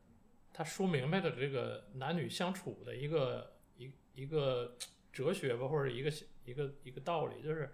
[0.53, 4.77] 他说明白的这个男女相处的一个一一个
[5.13, 6.13] 哲学吧，或者一个
[6.45, 7.73] 一个一个道理，就是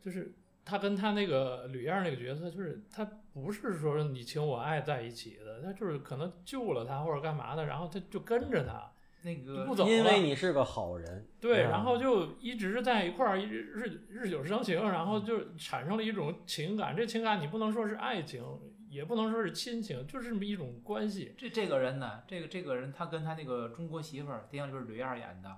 [0.00, 10.20] 就是他跟他那个吕燕那个角色，就是他不是说你情我爱在一起的，他就是可能救了他或者干嘛的，然后他就跟着他，那个不走因为。
[10.20, 16.94] 你是个好人，对，嗯然后就一直在一块儿，一直日日久生情，然后就产生了一种情感。
[16.94, 18.44] 这情感你不能说是爱情，
[18.88, 21.34] 也不能说是亲情，就是这么一种关系。
[21.36, 25.56] 这这个人呢，这个这个人他跟他那个中国媳妇儿，电影里边吕燕演的，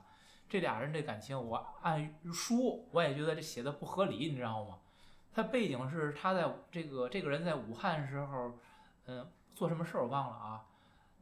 [0.48, 4.78] 这俩人这感情，我按书我也觉得这写的不合理，你知道吗？
[5.34, 8.52] 他背景是他在这个这个人在武汉时候，
[9.06, 10.62] 嗯，做什么事儿我忘了啊。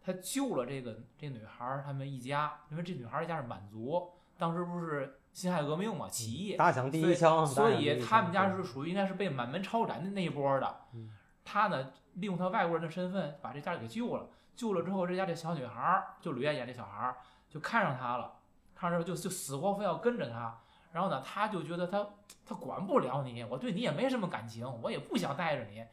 [0.04, 10.76] 他救了这个这女孩儿他们一家，因为这女孩儿一家是满族，当时不是辛亥革命嘛，起义，打响第一枪，所以他们家是属于应该是被满门抄斩的那一波的。
[10.92, 11.10] 嗯
[11.44, 14.28] 他呢，利用他外国人的身份把这家给救了。
[14.54, 17.16] 救了之后，这家这小女孩儿，就吕燕演这小孩儿，
[17.48, 18.34] 就看上他了，
[18.74, 20.58] 看上之后就就死活非要跟着他。
[20.92, 22.06] 然后呢，他就觉得他
[22.44, 25.84] 他管不了你，我对你也没什么感情，我也不想带着你，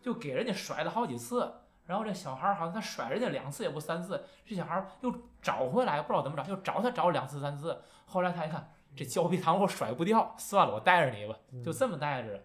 [0.00, 1.52] 就给人家甩了好几次。
[1.84, 7.80] 然后这小孩儿好像他甩人家两次也不三次，这小孩儿又找回来，不知道怎么找，又找他找两次三次。
[8.04, 12.42] 后来他一看，这胶皮糖我甩不掉，算了，我带着你吧，就这么带着。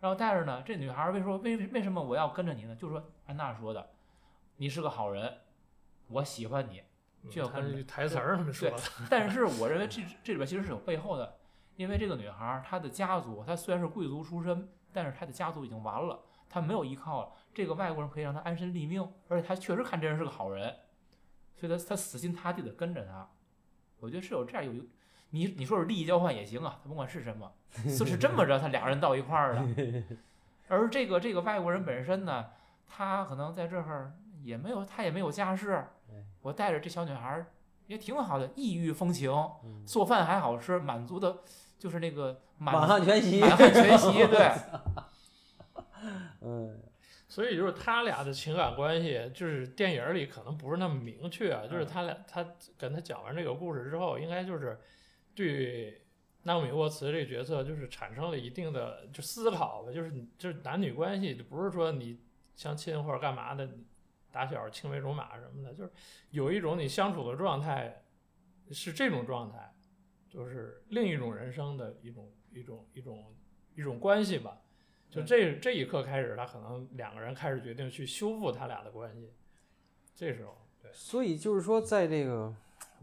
[0.00, 2.74] 然后带着呢，这女孩儿为说为为什么我要跟着你呢？
[2.74, 3.90] 就说安娜说的，
[4.56, 5.38] 你是个好人，
[6.08, 6.82] 我喜欢你。
[7.30, 8.76] 就要跟台词儿说的，
[9.08, 11.36] 但是我认为这这里边其实是有背后的，
[11.76, 17.32] 因为这个女孩儿她的家族，她虽然是贵族出身，但是她的家族已经完了，她没有依靠了。
[17.54, 20.74] 这个外国人可以让她安身立命，而且她确实看这人是个好人，
[21.56, 23.28] 所以她她死心塌地的跟着他。
[24.00, 24.84] 我觉得是有这样有
[25.30, 27.52] 你你说是利益交换也行啊，他甭管是什么，
[27.98, 29.64] 就是这么着，他俩人到一块儿了。
[30.68, 32.46] 而这个这个外国人本身呢，
[32.86, 36.01] 他可能在这儿也没有，他也没有家世对。
[36.42, 37.46] 我带着这小女孩儿
[37.86, 39.30] 也挺好的，异域风情，
[39.64, 39.84] 嗯。
[39.86, 41.38] 做饭还好吃，满足的，
[41.78, 44.52] 就是那个满满汉全席，满汉全席，对，
[46.42, 46.78] 嗯
[47.28, 54.78] 所以就是他俩的情感关系，就是电影里可能不是那么明确啊，就是他俩他跟他讲完这个故事之后，应该就是
[55.34, 56.02] 对
[56.42, 62.20] 纳米沃茨这个角色就是产生了一定的就思考吧，就是你就是男女关系，就不是说你
[62.54, 63.66] 相亲或者干嘛的，
[64.32, 65.92] 打小青梅竹马什么的，就是
[66.30, 68.02] 有一种你相处的状态
[68.70, 69.72] 是这种状态，
[70.28, 73.34] 就是另一种人生的一种一种一种
[73.76, 74.58] 一种关系吧。
[75.10, 79.30] 就这这一刻开始，他可能两个人开始决定去修复他俩的关系。
[80.14, 82.54] 这时候，对，所以就是说，在这个，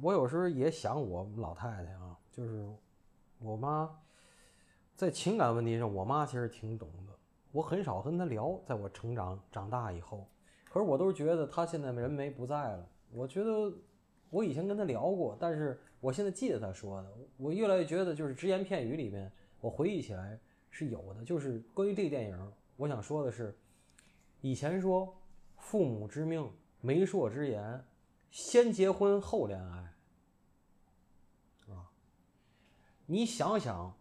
[0.02, 2.68] 我有时候也想我们老太太啊，就是
[3.38, 4.00] 我妈
[4.96, 7.13] 在情感问题上，我妈其实挺懂的。
[7.52, 10.28] 我很少跟她聊，在我成长长大以后，
[10.70, 12.88] 可是我都是觉得他现在人没不在了。
[13.12, 13.74] 我觉得
[14.30, 21.24] 我以前跟他聊过，但是我现在记得他说的，我越来越觉得就是只言片语里面，我回忆起来是有的。
[21.26, 23.58] 就是关于这个电影，我想说的是，
[24.42, 25.14] 以前说
[25.58, 26.50] 父母之命。
[26.82, 27.84] 媒妁之言，
[28.32, 29.94] 先结婚后恋爱，
[31.74, 31.92] 啊，
[33.06, 33.94] 你想想，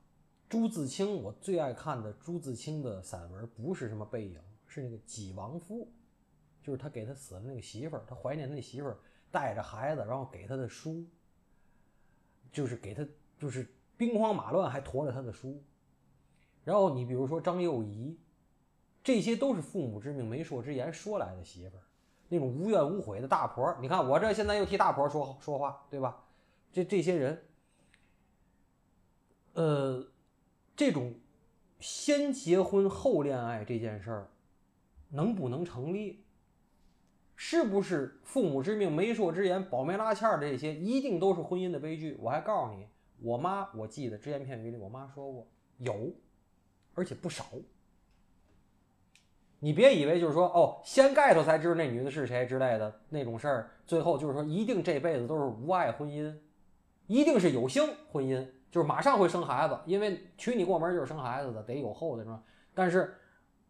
[0.49, 5.87] 朱自清，我最爱看的朱自清的散文，不是什么背影，是那个《己亡夫》，
[6.69, 8.99] 就是他给他死了那个媳妇儿，他怀念那媳妇儿，
[9.31, 11.03] 带着孩子，然后给他的书，
[12.53, 13.03] 就是给他，
[13.39, 15.63] 就是兵荒马乱还驮着他的书，
[16.63, 18.19] 然后你比如说张幼仪，
[19.03, 21.83] 这些都是父母之命、媒妁之言说来的媳妇儿。
[22.29, 26.23] 那种无怨无悔的大婆，你看我这现在又替大婆说说话，对吧？
[26.71, 27.43] 这这些人，
[29.55, 30.07] 呃，
[30.77, 31.15] 这种
[31.81, 34.29] 先结婚后恋爱这件事儿，
[35.09, 36.23] 能不能成立？
[37.41, 42.19] 是不是父母之命、媒妁之言、保媒拉纤儿这些，一定都是婚姻的悲剧？
[42.21, 42.85] 我还告诉你，
[43.23, 45.47] 我妈我记得只言片语里，我妈说过
[45.77, 46.11] 有，
[46.97, 47.45] 而且不少。
[49.61, 56.35] 你别以为就是说哦，掀盖头才知道那女的是谁之类的那种事儿，最后就是说一定这辈子都是无爱婚姻，
[57.07, 62.43] 一定是有性婚姻，就是马上会生孩子，因为娶你过门就是生孩子的，得有后的是吧？
[62.75, 63.15] 但是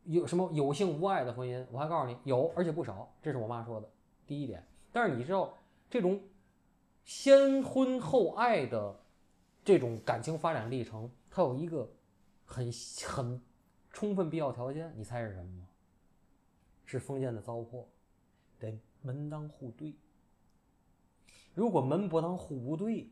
[0.09, 3.91] 有什么有性无爱的婚姻，我还告诉你有，而且不少，这是我妈说的
[4.27, 4.67] 第一点。
[4.91, 5.55] 但是你知道
[5.91, 6.19] 这种
[7.05, 8.99] 先婚后爱的
[9.63, 11.93] 这种感情发展历程，它有一个
[12.47, 12.71] 很
[13.07, 13.39] 很
[13.93, 15.69] 充分必要条件，你猜是什么吗？
[16.87, 17.85] 是封建的糟粕，
[18.59, 19.95] 得门当户对。
[21.53, 23.11] 如果门不当户不对，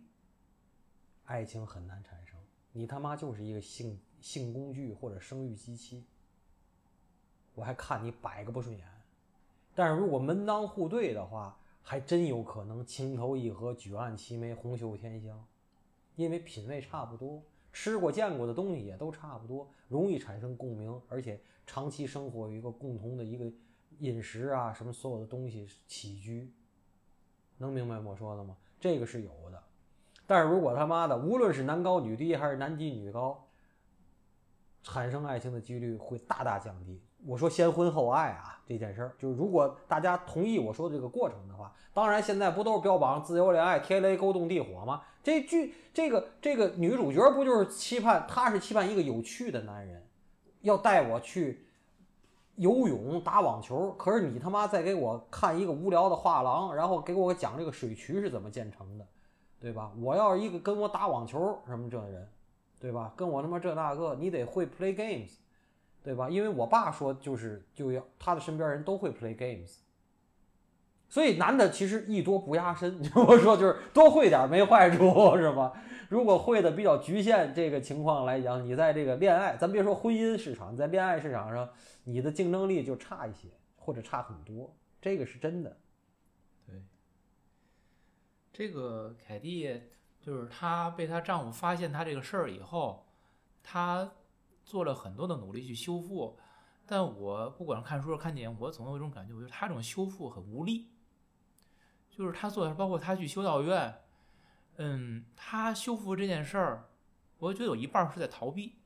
[1.24, 2.38] 爱情很难产生。
[2.72, 6.06] 你他妈就是一个性性工具或者生育机器，
[7.56, 8.86] 我还看你百个不顺眼。
[9.74, 15.44] 但是如果门当户对的话，还真有可能情投意合、举案齐眉、红袖添香，
[16.14, 17.42] 因为品味差不多，
[17.72, 23.52] 吃过见过的东西也都差不多，容易产生共鸣，而且长期生活有一个共同的一个
[23.98, 26.52] 饮食啊，什么所有的东西起居，
[27.58, 28.56] 能明白我说的吗？
[28.80, 29.62] 这个是有的。
[30.26, 33.46] 但是如果他妈的无论是男高女低还是男低女高，
[34.82, 37.00] 产生爱情的几率会大大降低。
[37.26, 45.02] 我说先婚后爱啊，这件事儿，就是如果大家同意我说的这个过程的话，当然现在不都是标榜自由恋爱、天雷勾动地火吗？
[45.24, 50.06] 这剧这个这个女主角不就是期盼，她是期盼一个有趣的男人，
[50.60, 51.66] 要带我去
[52.54, 53.90] 游泳、打网球。
[53.98, 59.04] 可是你他妈再给我看一个无聊的画廊，然后给我讲这个水渠是怎么建成的，
[59.58, 59.90] 对吧？
[60.00, 62.28] 我要是一个跟我打网球什么这人，
[62.78, 63.12] 对吧？
[63.16, 65.32] 跟我他妈这那个，你得会 play games。
[66.06, 66.30] 对吧？
[66.30, 69.78] 因为我爸说，就是就要他的身边人都会 play games，
[71.08, 72.96] 所以男的其实艺多不压身。
[73.26, 75.72] 我说就是多会点没坏处，是吧？
[76.08, 81.68] 如果会的比较局限，这个情况来讲，你在这个恋爱，咱别说婚姻市场，在恋爱市场上，
[82.04, 85.76] 你的竞争力就差一些，或者差很多，这个是真的。
[86.68, 86.80] 对，
[88.52, 89.82] 这个凯蒂
[90.20, 93.04] 就是她被她丈夫发现她这个事儿以后，
[93.64, 94.08] 她。
[94.66, 96.36] 做了很多的努力去修复，
[96.84, 100.90] 但我不管看书看电影，我总有一种感觉，我觉得他这种修复很无力。
[102.10, 104.02] 就是他做的，包括他去修道院，
[104.76, 106.88] 嗯，他修复这件事儿，
[107.38, 108.76] 我觉得有一半是在逃避。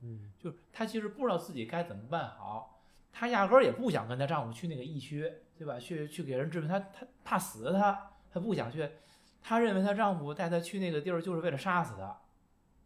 [0.00, 2.82] 嗯，就是他其实不知道自己该怎么办好，
[3.12, 5.78] 他压根儿也不想跟她丈夫去那个疫区，对吧？
[5.78, 8.90] 去去给人治病，她她怕死，她她不想去。
[9.40, 12.20] 她认为她丈夫带她去那个地儿就是为了杀死她，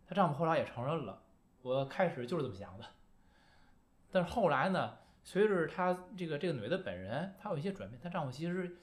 [0.06, 1.22] 她丈夫后来也承认了。
[1.64, 2.84] 我开始就是这么想的，
[4.12, 8.76] 但是后来呢，随着她这个这个女的本人，她有一些转变，她丈夫其实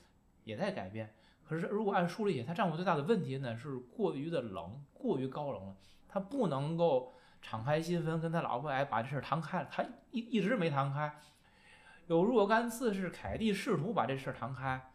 [0.45, 1.13] 也在改变。
[1.47, 5.75] 可是如果按书里写，她丈夫最大的问题呢是过于的冷，过于高冷了，
[6.07, 11.13] 他不能够敞开心扉跟他老婆哎把这事儿谈开了，他一一直没谈开。
[12.07, 14.91] 有若干次是凯蒂试图把这事儿谈开，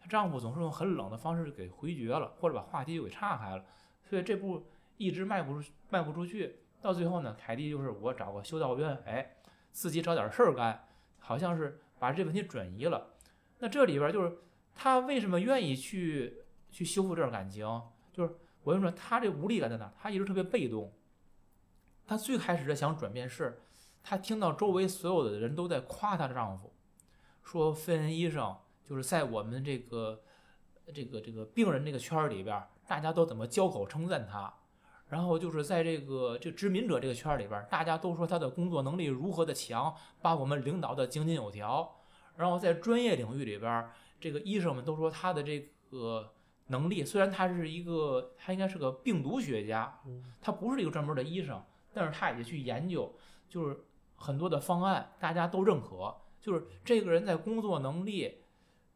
[0.00, 3.64] 她丈夫总是用很冷的方式给回绝了，或者把话题就给岔开了，
[4.04, 4.68] 所以这步
[4.98, 6.60] 一直迈不出迈不出去。
[6.84, 9.36] 到最后呢，凯蒂就是我找个修道院，哎，
[9.72, 10.86] 自己找点事儿干，
[11.18, 13.14] 好像是把这问题转移了。
[13.60, 14.36] 那这里边就是
[14.74, 17.66] 他为什么愿意去去修复这段感情？
[18.12, 19.90] 就是我跟你说，他这无力感在哪？
[19.98, 20.92] 他一直特别被动。
[22.06, 23.62] 他最开始的想转变是，
[24.02, 26.70] 他听到周围所有的人都在夸她的丈夫，
[27.42, 28.54] 说费恩医生
[28.86, 30.22] 就是在我们这个
[30.92, 34.52] 这个这个病人这个圈里边，大家都怎么交口称赞他。
[35.08, 41.96] 然后就是在这个这殖民者这个圈里边，大家都说他的工作能力如何的强，把我们领导的井井有条。
[42.36, 43.88] 然后在专业领域里边，
[44.18, 46.32] 这个医生们都说他的这个
[46.66, 50.00] 能力，虽然他是一个，他应该是个病毒学家，
[50.40, 51.62] 他不是一个专门的医生，
[51.92, 53.14] 但是他也去研究，
[53.48, 53.84] 就是
[54.16, 58.38] 很多的方案大家都认可，就是这个人在工作能力、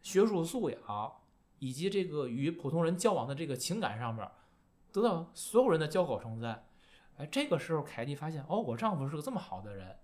[0.03, 1.13] 学术素养
[1.61, 4.29] 以及这个与普通人交往的这个情感上面。
[4.93, 6.67] 得到所有人的交口称赞，
[7.19, 9.97] 哎，这个时候凯蒂发现，哦，我丈夫是个这么好的人，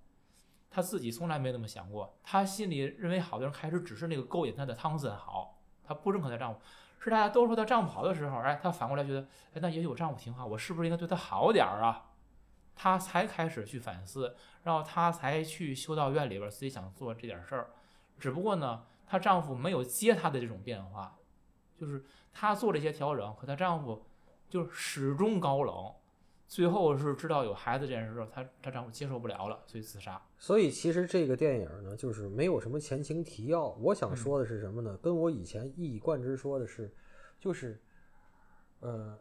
[0.70, 2.18] 她自己从来没那么想过。
[2.22, 6.60] 她心里认为好的人，开始只是那个勾引她的汤森好，她不认可她丈夫。
[6.98, 12.10] 是大家都说她丈夫好的时候，哎，她反过来觉得，哎，那也许我丈夫挺好，我是不是应该对他好点儿啊？
[12.74, 17.70] 她才开始去反思，然后她才去修道院里边自己想做这点事儿。
[18.18, 21.16] 只不过呢，她丈夫没有接她的这种变化，
[21.76, 24.06] 就是她做这些调整，可她丈夫。
[24.48, 25.74] 就是始终高冷，
[26.46, 30.20] 最后是知道有孩子这件事之后，她她丈夫接受不了了，所以自杀。
[30.38, 33.68] 所以其实这个电影呢，就是没有什么前情提要。
[33.80, 34.96] 我想说的是什么呢？
[34.98, 36.94] 跟我以前一以贯之说的是，
[37.40, 37.80] 就是，
[38.80, 39.18] 呃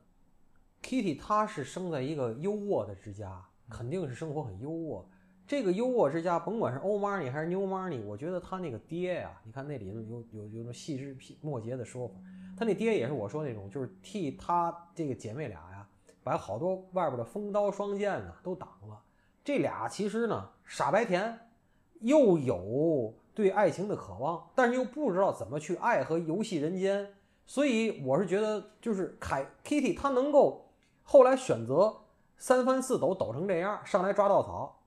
[0.82, 5.06] ，Kitty 她是生在一个优渥的之家，肯定是生活很优渥。
[5.46, 12.16] 这个优渥之家，甭管是 old money 还是 new money，我觉得他那个爹呀，你看那里头有有有那细枝末节的说法。
[12.58, 15.88] 他那爹也是我说那种，就是替他这个姐妹俩呀，
[16.24, 19.02] 把好多外边的风刀双剑呢都挡了。
[19.44, 21.38] 这俩其实呢傻白甜，
[22.00, 27.14] 又有对爱情的渴望，但是又不知道怎么去爱和游戏人间。
[27.46, 30.70] 所以我是觉得，就是凯 Kitty 她能够
[31.04, 31.94] 后来选择
[32.38, 34.80] 三番四抖抖成这样，上来抓稻草，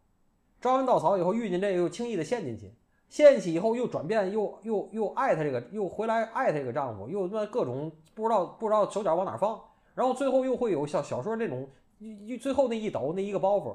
[0.61, 2.73] 抓完稻草以后遇见这个又轻易的陷进去。
[3.17, 9.59] 掀起以后又转变，又又又爱她这个，又回来爱她这个丈夫，又那各种不知道不知道手脚往哪放，
[9.95, 11.67] 然后最后又会有小小说那种
[11.99, 13.75] 一最后那一抖那一个包袱，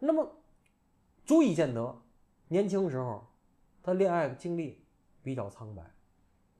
[0.00, 0.28] 那么
[1.24, 1.96] 足以见得
[2.48, 3.24] 年轻时候
[3.80, 4.84] 他恋爱经历
[5.22, 5.82] 比较苍白，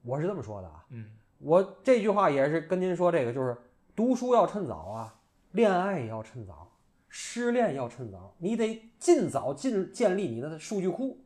[0.01, 1.05] 我是这么说的啊，嗯，
[1.39, 3.57] 我这句话也是跟您说这个，就是
[3.93, 5.19] 读书要趁早啊，
[5.51, 6.71] 恋爱也要趁早，
[7.09, 11.17] 失恋要趁早，你得尽早尽建立你的数据库，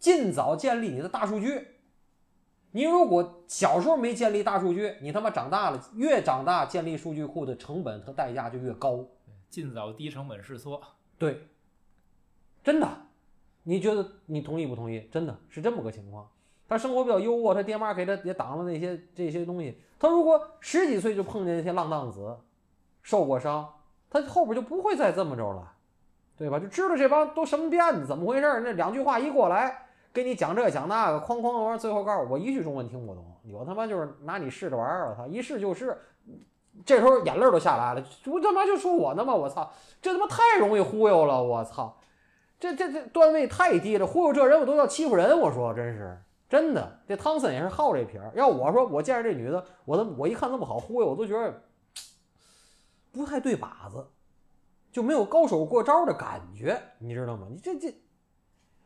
[0.00, 1.68] 尽早建立你的大数据。
[2.72, 9.04] 你如果小时候没建立大数据，你他妈长大了，越长大建立数据库的成本和代价就越高。
[9.48, 10.80] 尽早低成本试错。
[11.18, 11.48] 对，
[12.62, 12.88] 真的，
[13.64, 15.08] 你觉得你同意不同意？
[15.12, 16.28] 真的是这么个情况。
[16.68, 19.82] 他生活比较优渥，他爹妈给他也挡了那些这些东西。
[19.98, 22.38] 他如果十几岁就碰见那些浪荡子，
[23.02, 23.68] 受过伤，
[24.08, 25.72] 他后边就不会再这么着了，
[26.38, 26.60] 对吧？
[26.60, 28.60] 就知道这帮都什么辫子，怎么回事？
[28.60, 33.24] 那两句话一过来，给你讲这讲那个，哐哐哐，最后告诉我一句中文听不懂。
[33.44, 35.96] 有他妈就是拿你试着玩儿，我操，一试就是。
[36.86, 41.94] 这时候眼泪都下来了，我他妈就说我呢嘛，我操，这他妈太容易忽悠了，我操，
[42.58, 46.16] 这这这段位太低了，忽悠这人我都要欺负人，我说真是
[46.48, 48.32] 真的，这汤森也是好这瓶儿。
[48.34, 51.62] 要我说，我见着这女的，我都我一看这么好忽悠，我都觉得
[53.12, 54.06] 不太对靶子，
[54.90, 57.46] 就没有高手过招的感觉，你知道吗？
[57.50, 57.94] 你这这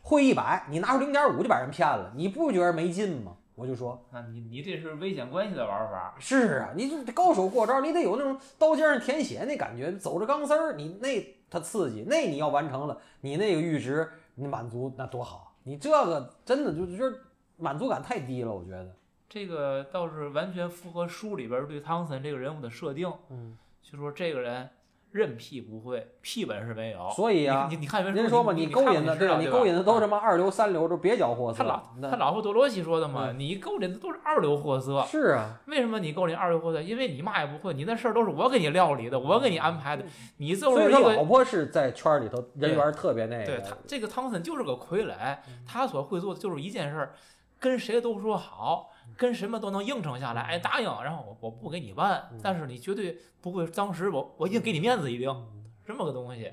[0.07, 3.35] 会一百，你拿出零点五就把人骗了，你不觉得没劲吗？
[3.55, 6.15] 我就说，啊你你这是危险关系的玩法。
[6.19, 17.23] 是啊，你这高手过招，你得有那种刀尖上舔血那感觉，走着钢丝儿，你那它刺激，那你要完成了，你那个阈值你满足那多好，你这个真的就就是
[17.57, 18.95] 满足感太低了，我觉得。
[19.27, 24.69] 这个倒是完全符合书里边对汤森这个人物的设定，嗯，就说这个人
[25.15, 27.09] 任屁不会，屁本事没有。
[27.11, 29.39] 所以啊，你你看原人说嘛，你勾引的，对吧？
[29.39, 31.59] 你勾引的都是什么二流、三流，都蹩脚货色。
[31.59, 35.05] 他老那他老婆多罗西说的嘛，你勾引的都是二流货色。
[35.09, 36.83] 是啊，为什么你勾引二流货色？
[36.83, 40.05] 因为你嘛也不会，你那事儿都是我给你料理的，我给你安排的，
[40.39, 43.45] 你就所以他是一个老婆是在圈里头人缘特别那个。
[43.45, 47.15] 对他这个汤森就是个傀儡，他所会做的就是一件事儿，
[47.61, 55.47] 跟谁都说好，跟什么都能应承下来，哎答应，然后我我不给你办，但是你绝对不会，当时我我一定给你面子一定，
[55.85, 56.53] 这么个东西，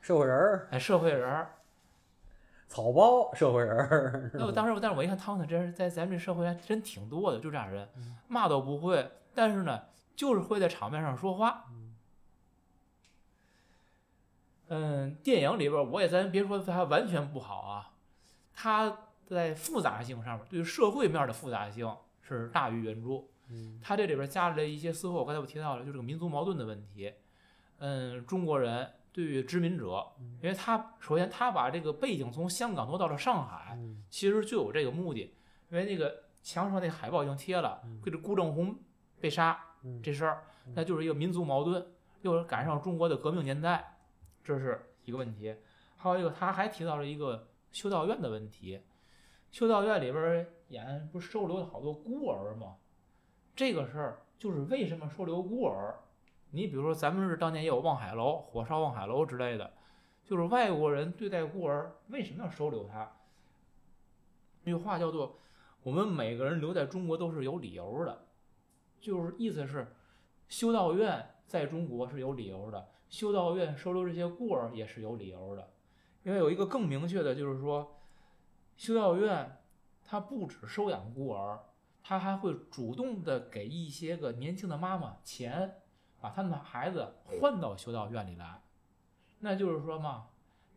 [0.00, 1.54] 社会人儿、哎社会人儿。
[2.68, 4.30] 草包、社会人儿。
[4.32, 7.86] 那我当时，但是我一看汤森这人在咱们这社会还真挺多的，就这样人，
[8.28, 9.82] 嘛都不会，但是呢，
[10.16, 11.64] 就是会在场面上说话。
[14.68, 17.90] 嗯，电影里边我也咱别说他完全不好啊，
[18.54, 18.96] 它
[19.26, 23.24] 在复杂性上面，对于社会面的复杂性是大于原著。
[23.50, 27.12] 嗯它这里边加了一些私货，刚才我提到了，就这个民族矛盾的问题。
[27.78, 30.06] 嗯，中国人对于殖民者，
[30.40, 35.34] 因为他首先他把这个背景从香港挪到了上海，嗯其实就有这个目的，
[35.68, 38.74] 因为那个墙上那个海报已经贴了，这个顾正红
[39.20, 40.44] 被杀嗯这事儿，
[40.74, 41.84] 那就是一个民族矛盾，
[42.22, 43.98] 又是赶上中国的革命年代，
[44.42, 45.54] 这是一个问题。
[45.96, 48.80] 还有一个，他还提到了一个修道院的问题，
[49.52, 52.76] 修道院里边演不收留好多孤儿吗？
[53.54, 55.94] 这个事儿就是为什么收留孤儿？
[56.52, 59.74] 你比如说，咱们是当年也有望海楼、火烧望海楼之类的，
[60.24, 63.12] 就是外国人对待孤儿为什么要收留他？
[64.64, 65.38] 那句话叫做
[65.84, 68.24] “我们每个人留在中国都是有理由的”，
[69.02, 69.94] 就是意思是，
[70.48, 75.68] 修道院在中国是有理由的，修道院收留这些孤儿也是有理由的，
[76.22, 77.98] 因为有一个更明确的，就是说，
[78.76, 79.58] 修道院
[80.04, 81.60] 它不只收养孤儿，
[82.02, 85.80] 它还会主动的给一些个年轻的妈妈钱，
[86.20, 88.60] 把他们的孩子换到修道院里来，
[89.40, 90.28] 那就是说嘛，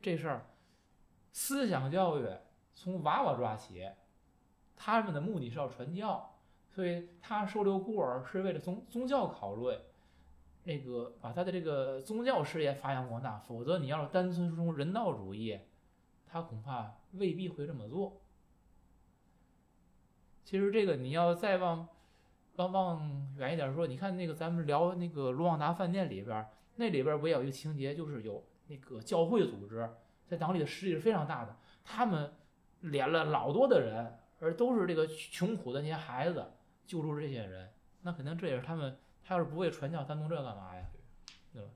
[0.01, 0.45] 这事儿
[1.31, 2.29] 思想教育
[2.73, 3.89] 从娃娃抓起，
[4.75, 6.37] 他们的目的是要传教，
[6.69, 9.77] 所以他收留孤儿是为了从宗教考虑，
[10.63, 15.59] 那个把他的这个宗教事业发扬光大，否则你要是单纯从人道主义，
[16.35, 18.21] 他恐怕未必会这么做。
[20.43, 21.87] 其实这个你要再往
[22.57, 29.89] 往往远一点说，你看那个咱们聊那个卢旺达饭店里边，那里边不也有一个情节，就是有那个教会组织
[30.27, 31.55] 在当地的势力是非常大的，
[31.85, 32.33] 他们
[32.83, 36.45] 敛了老多的人，而都是这个穷苦的那些孩子，
[36.85, 37.71] 救助这些人，
[38.01, 40.85] 那肯定这也是他们，他要是不会传教，他弄这干嘛呀？
[41.53, 41.69] 对吧？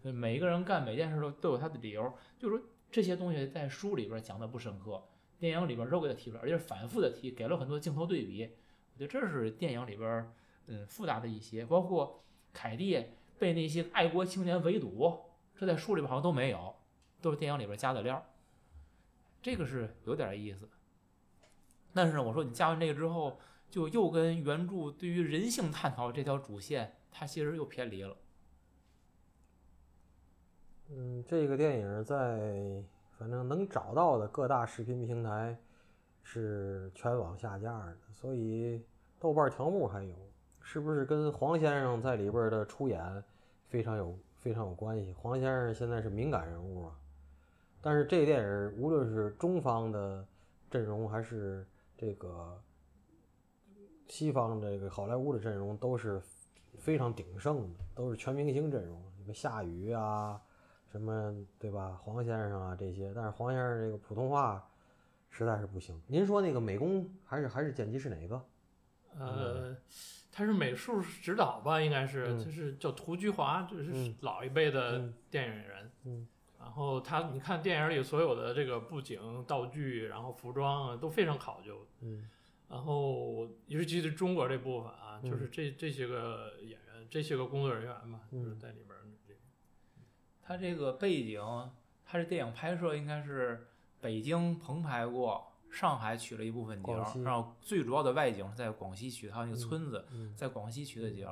[0.00, 2.64] 所以每一个人干每件事都都有他的理由，就是说
[2.96, 5.06] 这些东西在书里边讲的不深刻，
[5.38, 8.48] 电影里边都给他提出来，而且反复的提，给了很多镜头对比。
[8.94, 10.32] 我觉得这是电影里边
[10.64, 12.24] 嗯复杂的一些，包括
[12.54, 13.04] 凯蒂
[13.38, 15.14] 被那些爱国青年围堵，
[15.54, 16.74] 这在书里边好像都没有，
[17.20, 18.24] 都是电影里边加的料。
[19.42, 20.66] 这个是有点意思。
[21.92, 23.38] 但是我说你加完这个之后，
[23.68, 28.16] 就又跟原著对于人性探讨这条主线，它其实又偏离了。
[30.88, 32.82] 嗯，这个电影在
[33.18, 35.56] 反正能找到的各大视频平台
[36.22, 38.80] 是全网下架的，所以
[39.18, 40.14] 豆瓣条目还有，
[40.60, 43.24] 是不是跟黄先生在里边的出演
[43.68, 45.12] 非常有非常有关系。
[45.14, 46.96] 黄先生现在是敏感人物啊，
[47.80, 50.24] 但是这电影无论是中方的
[50.70, 51.66] 阵容还是
[51.96, 52.56] 这个
[54.06, 56.22] 西方这个好莱坞的阵容都是
[56.78, 60.40] 非常鼎盛的，都是全明星阵容，什么夏雨啊，
[60.90, 61.98] 什么对吧？
[62.02, 64.68] 黄先生啊这些，但是黄先生这个普通话
[65.30, 66.00] 实在是不行。
[66.06, 68.42] 您说那个美工还是还是剪辑是哪个？
[69.18, 69.76] 呃，
[70.30, 75.90] 他是美术指导吧，应该是，嗯就是叫涂菊华，就是嗯老一辈的嗯电影人。
[76.04, 76.28] 嗯
[76.58, 81.86] 然后他，你看电影里所有的这个布景、道具，然后服装啊，都非常考究。
[82.00, 82.28] 嗯
[82.68, 88.95] 然后，尤其是中国这部分啊，嗯就是这这些个演员、这些个工作人员嘛，就是嗯在里边。
[90.46, 91.40] 它这个背景，
[92.04, 93.66] 它这电影拍摄应该是
[94.00, 101.28] 北京棚拍过，上海取了一部分景，然后最主要的外景是在广西取的，还有那个村子嗯，在广西取的景。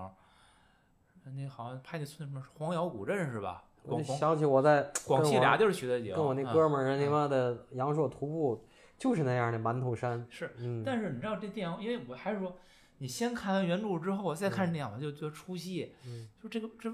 [1.36, 3.64] 那好像拍那村什么黄姚古镇是吧？
[3.84, 8.66] 我想起我在广西俩地儿取的景，跟我那嗯哥们儿，那他妈的阳朔徒步
[8.98, 12.56] 就是那样的馒头山，是，嗯，但是你知道这电影，因为我还是说，
[12.98, 16.92] 你先看完原著之后再看这电影，我就觉得出戏，嗯就这个这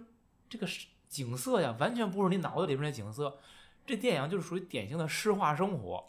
[0.48, 3.36] 这个是景色呀，完全不是你脑子里边的景色，
[3.84, 6.02] 这电影就是属于典型的诗化生活。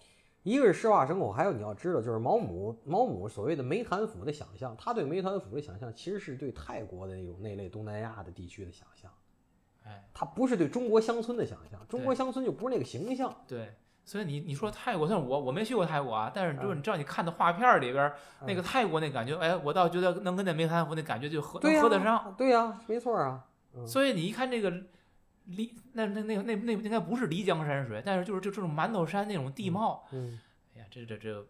[0.44, 9.12] 一个是诗化生活，还有你要知道，就是毛姆毛姆所谓的梅潭府的想象，他对梅潭府的想象其实是对泰国的那种那类东南亚的地区的想象，
[9.84, 18.12] 哎，他不是对中国乡村的想象，中国乡村就不是那个形象，对，所以你你说泰国，像我我没去过泰国啊，但是就是嗯你知道你看的画片里边
[18.48, 22.34] 那个泰国那感觉，哎，我倒觉得能跟那梅潭湖那感觉就合能合得上。
[22.36, 23.46] 对呀、没错啊，
[23.76, 24.72] 嗯所以你一看这个
[25.50, 30.40] 漓那那那那那应该不是漓江山水，但是就是就这种馒头山那种地貌，嗯
[30.76, 31.46] 哎呀，这这这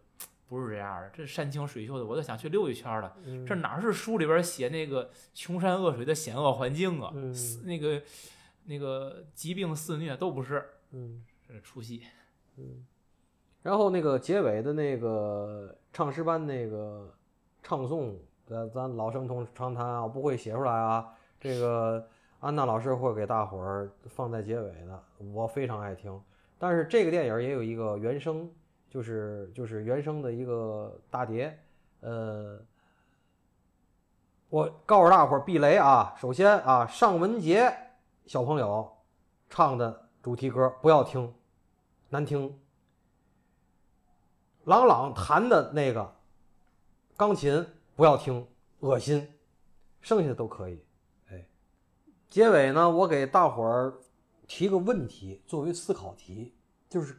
[0.48, 3.16] 不是这样的，这山清水秀的，我都想去溜一圈了。
[3.24, 7.12] 嗯，这哪是书里边写那个穷山恶水的险恶环境啊？
[7.64, 8.02] 那个
[8.64, 12.02] 那个疾病肆虐都不是，嗯这出戏。
[12.56, 12.86] 嗯，
[13.62, 17.14] 然后那个结尾的那个唱诗班那个
[17.62, 18.14] 唱诵，
[18.46, 21.14] 咱咱老生同常谈啊，我不会写出来啊。
[21.40, 22.06] 这个
[22.42, 26.20] 安娜老师会给大伙儿放在结尾的，我非常爱听。
[26.58, 28.50] 但是这个电影也有一个原声，
[28.90, 31.56] 就是就是原声的一个大碟，
[32.00, 32.58] 呃，
[34.48, 37.72] 我告诉大伙儿避雷啊，首先啊，尚雯婕
[38.26, 38.90] 小朋友
[39.48, 41.32] 唱的主题歌不要听，
[42.08, 42.58] 难听。
[44.64, 46.12] 朗朗弹的那个
[47.16, 47.64] 钢琴
[47.94, 48.44] 不要听，
[48.80, 49.32] 恶心，
[50.00, 50.84] 剩下的都可以。
[52.32, 53.92] 结尾呢，我给大伙儿
[54.48, 56.54] 提个问题，作为思考题，
[56.88, 57.14] 就是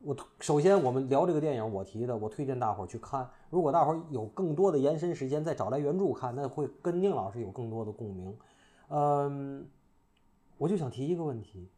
[0.00, 3.30] 我首先我们聊这个电影，我提的，我推荐大伙儿去看。
[3.50, 8.36] 如果大伙儿有更多的延伸时间，再找来原著看，那会跟宁老师有更多的共鸣。
[8.88, 9.64] 嗯，
[10.58, 11.70] 我就想提一个问题：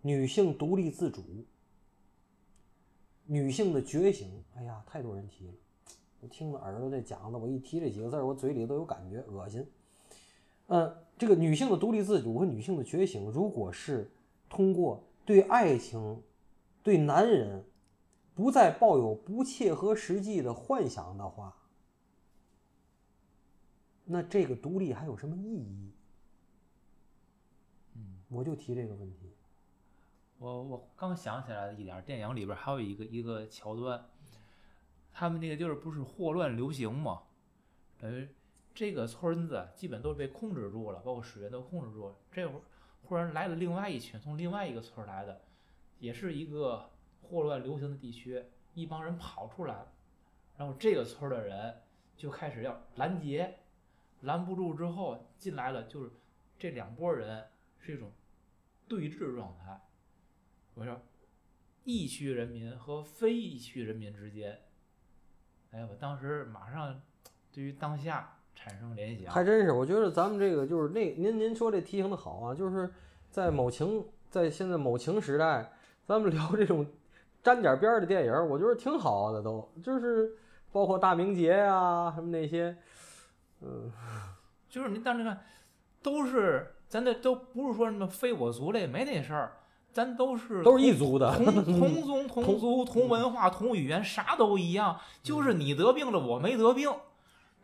[0.00, 1.20] 女性独立自主。
[3.26, 5.52] 女性的觉醒，哎呀，太多人提了。
[6.22, 9.70] 我听着耳朵这讲的，我一提这几个字儿，我嘴里都有感觉，恶心。
[10.68, 14.10] 嗯，这个女性的独立自主和女性的觉醒，如果是
[14.48, 16.22] 通过对爱情、
[16.82, 17.64] 对男人
[18.34, 21.56] 不再抱有不切合实际的幻想的话，
[24.04, 25.90] 那这个独立还有什么意义？
[27.94, 29.32] 嗯，我就提这个问题。
[30.38, 34.04] 我我刚想起来的一点，电影里边还有一个一个桥段，
[35.10, 37.22] 他们那个地儿不是霍乱流行吗？
[37.98, 38.28] 等于
[38.76, 42.14] 这个村子基本都是被控制住了，包括水源都控制住了。
[42.30, 42.60] 这会儿
[43.02, 45.40] 忽然来了另外一群从另外一个村儿来的，
[45.98, 46.90] 也是一个
[47.22, 49.92] 霍乱流行的地区，一帮人跑出来了，
[50.58, 51.82] 然后这个村儿的人
[52.18, 53.60] 就开始要拦截，
[54.20, 56.10] 拦不住之后进来了，就是
[56.58, 57.46] 这两拨人
[57.78, 58.12] 是一种
[58.86, 59.80] 对峙状态。
[60.74, 61.00] 我说，
[61.84, 64.60] 疫区人民和非疫区人民之间，
[65.70, 67.00] 哎，我当时马上
[67.50, 69.32] 对于当下产生联想。
[69.32, 72.90] 还真是，我觉得咱们这个就是那您您说这提醒的好啊，就是
[73.30, 75.70] 在某情在现在某情时代，
[76.04, 76.84] 咱们聊这种
[77.42, 80.32] 沾点边儿的电影，我觉得挺好的都，就是
[80.72, 82.76] 包括大明节呀、什么那些，
[83.60, 83.92] 嗯，
[84.68, 85.38] 就是您当时看，
[86.02, 89.52] 都是咱这都不是说什么非我族类，没那事儿，
[89.92, 96.90] 咱都是都是一族的，同 同宗同族同文化同语言，啥都一样，就是你得病了，我没得病，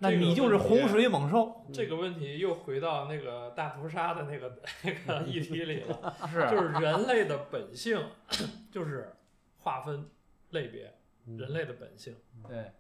[0.03, 8.05] 那你就是洪水猛兽，这个问题又回到那个大屠杀的那个 那个议题里了， 是就是人类的本性，
[8.71, 9.15] 就是
[9.59, 10.11] 划分
[10.51, 10.93] 类别，
[11.27, 11.39] 嗯。
[11.39, 12.17] 人类的本性
[12.49, 12.73] 对，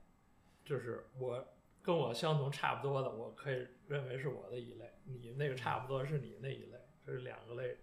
[0.64, 1.44] 就是我
[1.80, 7.76] 跟我相同差不多的，我可以认为是我的一类，你那个差不多是你那一类，这是两个类，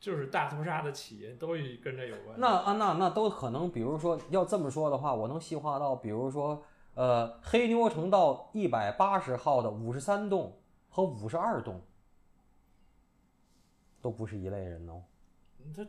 [0.00, 2.34] 就是大屠杀的起因都与跟这有关。
[2.34, 2.40] 系。
[2.40, 6.64] 那啊那那都可能，比如说要这么说的话，我能细化到，比如说
[6.96, 11.80] 呃黑牛城道一百八十号的五十三栋和五十二栋，
[14.02, 14.84] 都不是一类人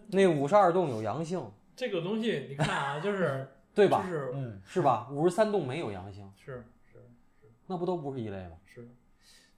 [0.10, 4.04] 那五十二栋有阳性，这个东西你看啊，就是 对吧？
[4.04, 5.08] 就是嗯，是吧？
[5.12, 7.00] 五十三栋没有阳性，是是
[7.40, 8.58] 是那不都不是一类吗？
[8.66, 8.90] 是，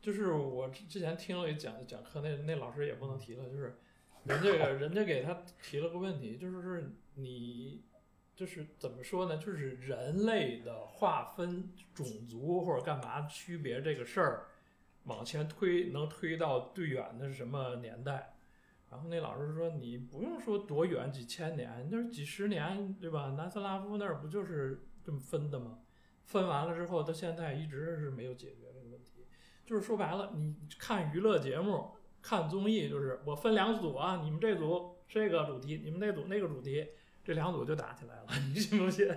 [0.01, 3.79] 就是我之之前听了一讲讲课，那那老师也不能提了，就是
[4.25, 7.81] 人这个 人家给他提了个问题，就是是你
[8.39, 9.35] 就是怎么说呢？
[9.35, 14.45] 就是人类的划分种族或者干嘛区别这个事儿，
[15.03, 18.37] 往前推能推到最远的是什么年代？
[18.89, 23.33] 然后那老师说，你不用说多远几千年，就是几十年，对吧？
[23.35, 25.79] 南斯拉夫那儿不就是这么分的吗？
[26.23, 29.25] 分完了之后，到现在一直是没有解决这个问题。
[29.65, 36.87] 就是说白了，你看娱乐节目、看综艺，就是我分两组啊，你们这组这个主题，你们那组那个主题，
[37.29, 39.07] 这两组就打起来了， 你信不信？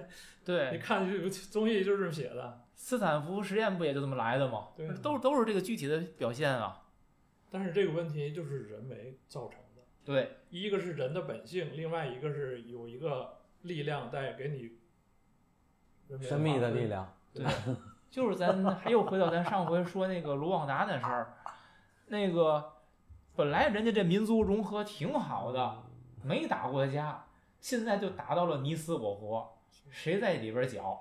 [0.45, 4.69] 对你，看这个综艺就是这么写的，斯坦福实验不也就这么来的吗？
[4.77, 6.83] 对都都是这个具体的表现啊。
[7.51, 14.73] 但是这个问题就是人为造成的，对，一个是人的本性，另外一个是有一个力量在给你
[16.21, 17.47] 神秘的力量，对，
[18.11, 21.35] 就是咱还又回到咱上回说那个卢旺达那事儿，
[22.09, 22.75] 那个
[23.35, 25.83] 本来人家这民族融合挺好的，
[26.23, 27.25] 没打过架，
[27.63, 29.49] 现在就打到了你死我活，
[29.89, 30.99] 谁在里边搅？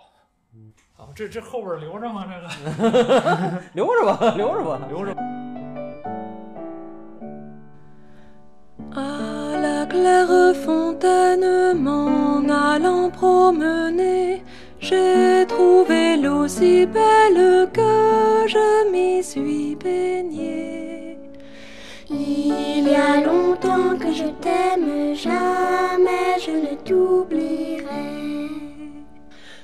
[0.96, 2.24] 啊，这这后边留着吗？
[2.28, 4.80] 这个留着吧，留着吧。
[4.88, 5.16] 留着。
[8.94, 14.44] À la claire fontaine, m'en allant promener,
[14.80, 20.91] j'ai trouvé l'eau si belle que je m'y suis baignée.
[22.14, 28.50] Il y a longtemps que je t'aime, jamais je ne t'oublierai.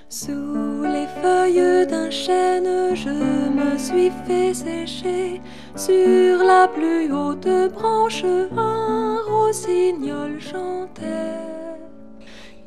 [0.07, 5.41] Sous les feuilles d'un chêne, je me suis fait sécher.
[5.75, 8.23] Sur la plus haute branche,
[8.55, 11.35] un rossignol chantait.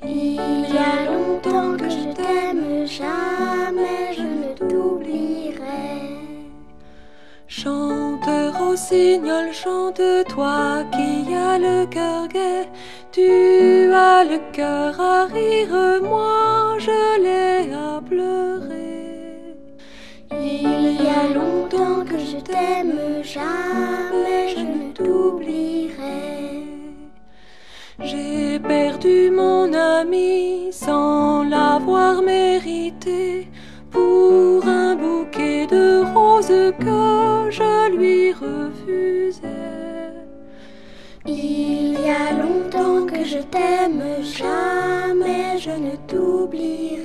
[0.04, 6.18] Il y a longtemps que je t'aime, jamais je ne t'oublierai.
[7.48, 7.99] Chante,
[8.70, 12.68] rossignol, chante, toi qui as le cœur gai.
[13.10, 19.56] Tu as le cœur à rire, moi je l'ai à pleurer.
[20.30, 26.20] Il y a longtemps que je t'aime, jamais je ne t'oublierai.
[28.08, 33.48] J'ai perdu mon ami sans l'avoir mérité
[33.90, 36.09] pour un bouquet de roses
[36.48, 39.42] que je lui refusais.
[41.26, 47.00] Il y a longtemps que je t'aime, jamais je ne t'oublierai.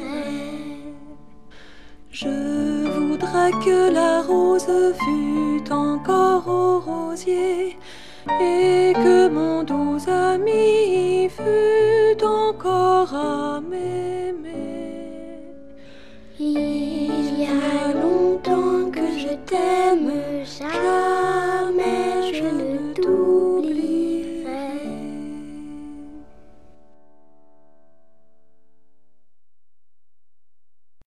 [2.12, 4.68] Je voudrais que la rose
[5.04, 7.78] fût encore au rosier
[8.42, 15.42] et que mon doux ami fût encore à m'aimer.
[16.40, 18.15] Il y a longtemps
[19.56, 20.12] t'aime
[20.60, 22.65] jamais, je ne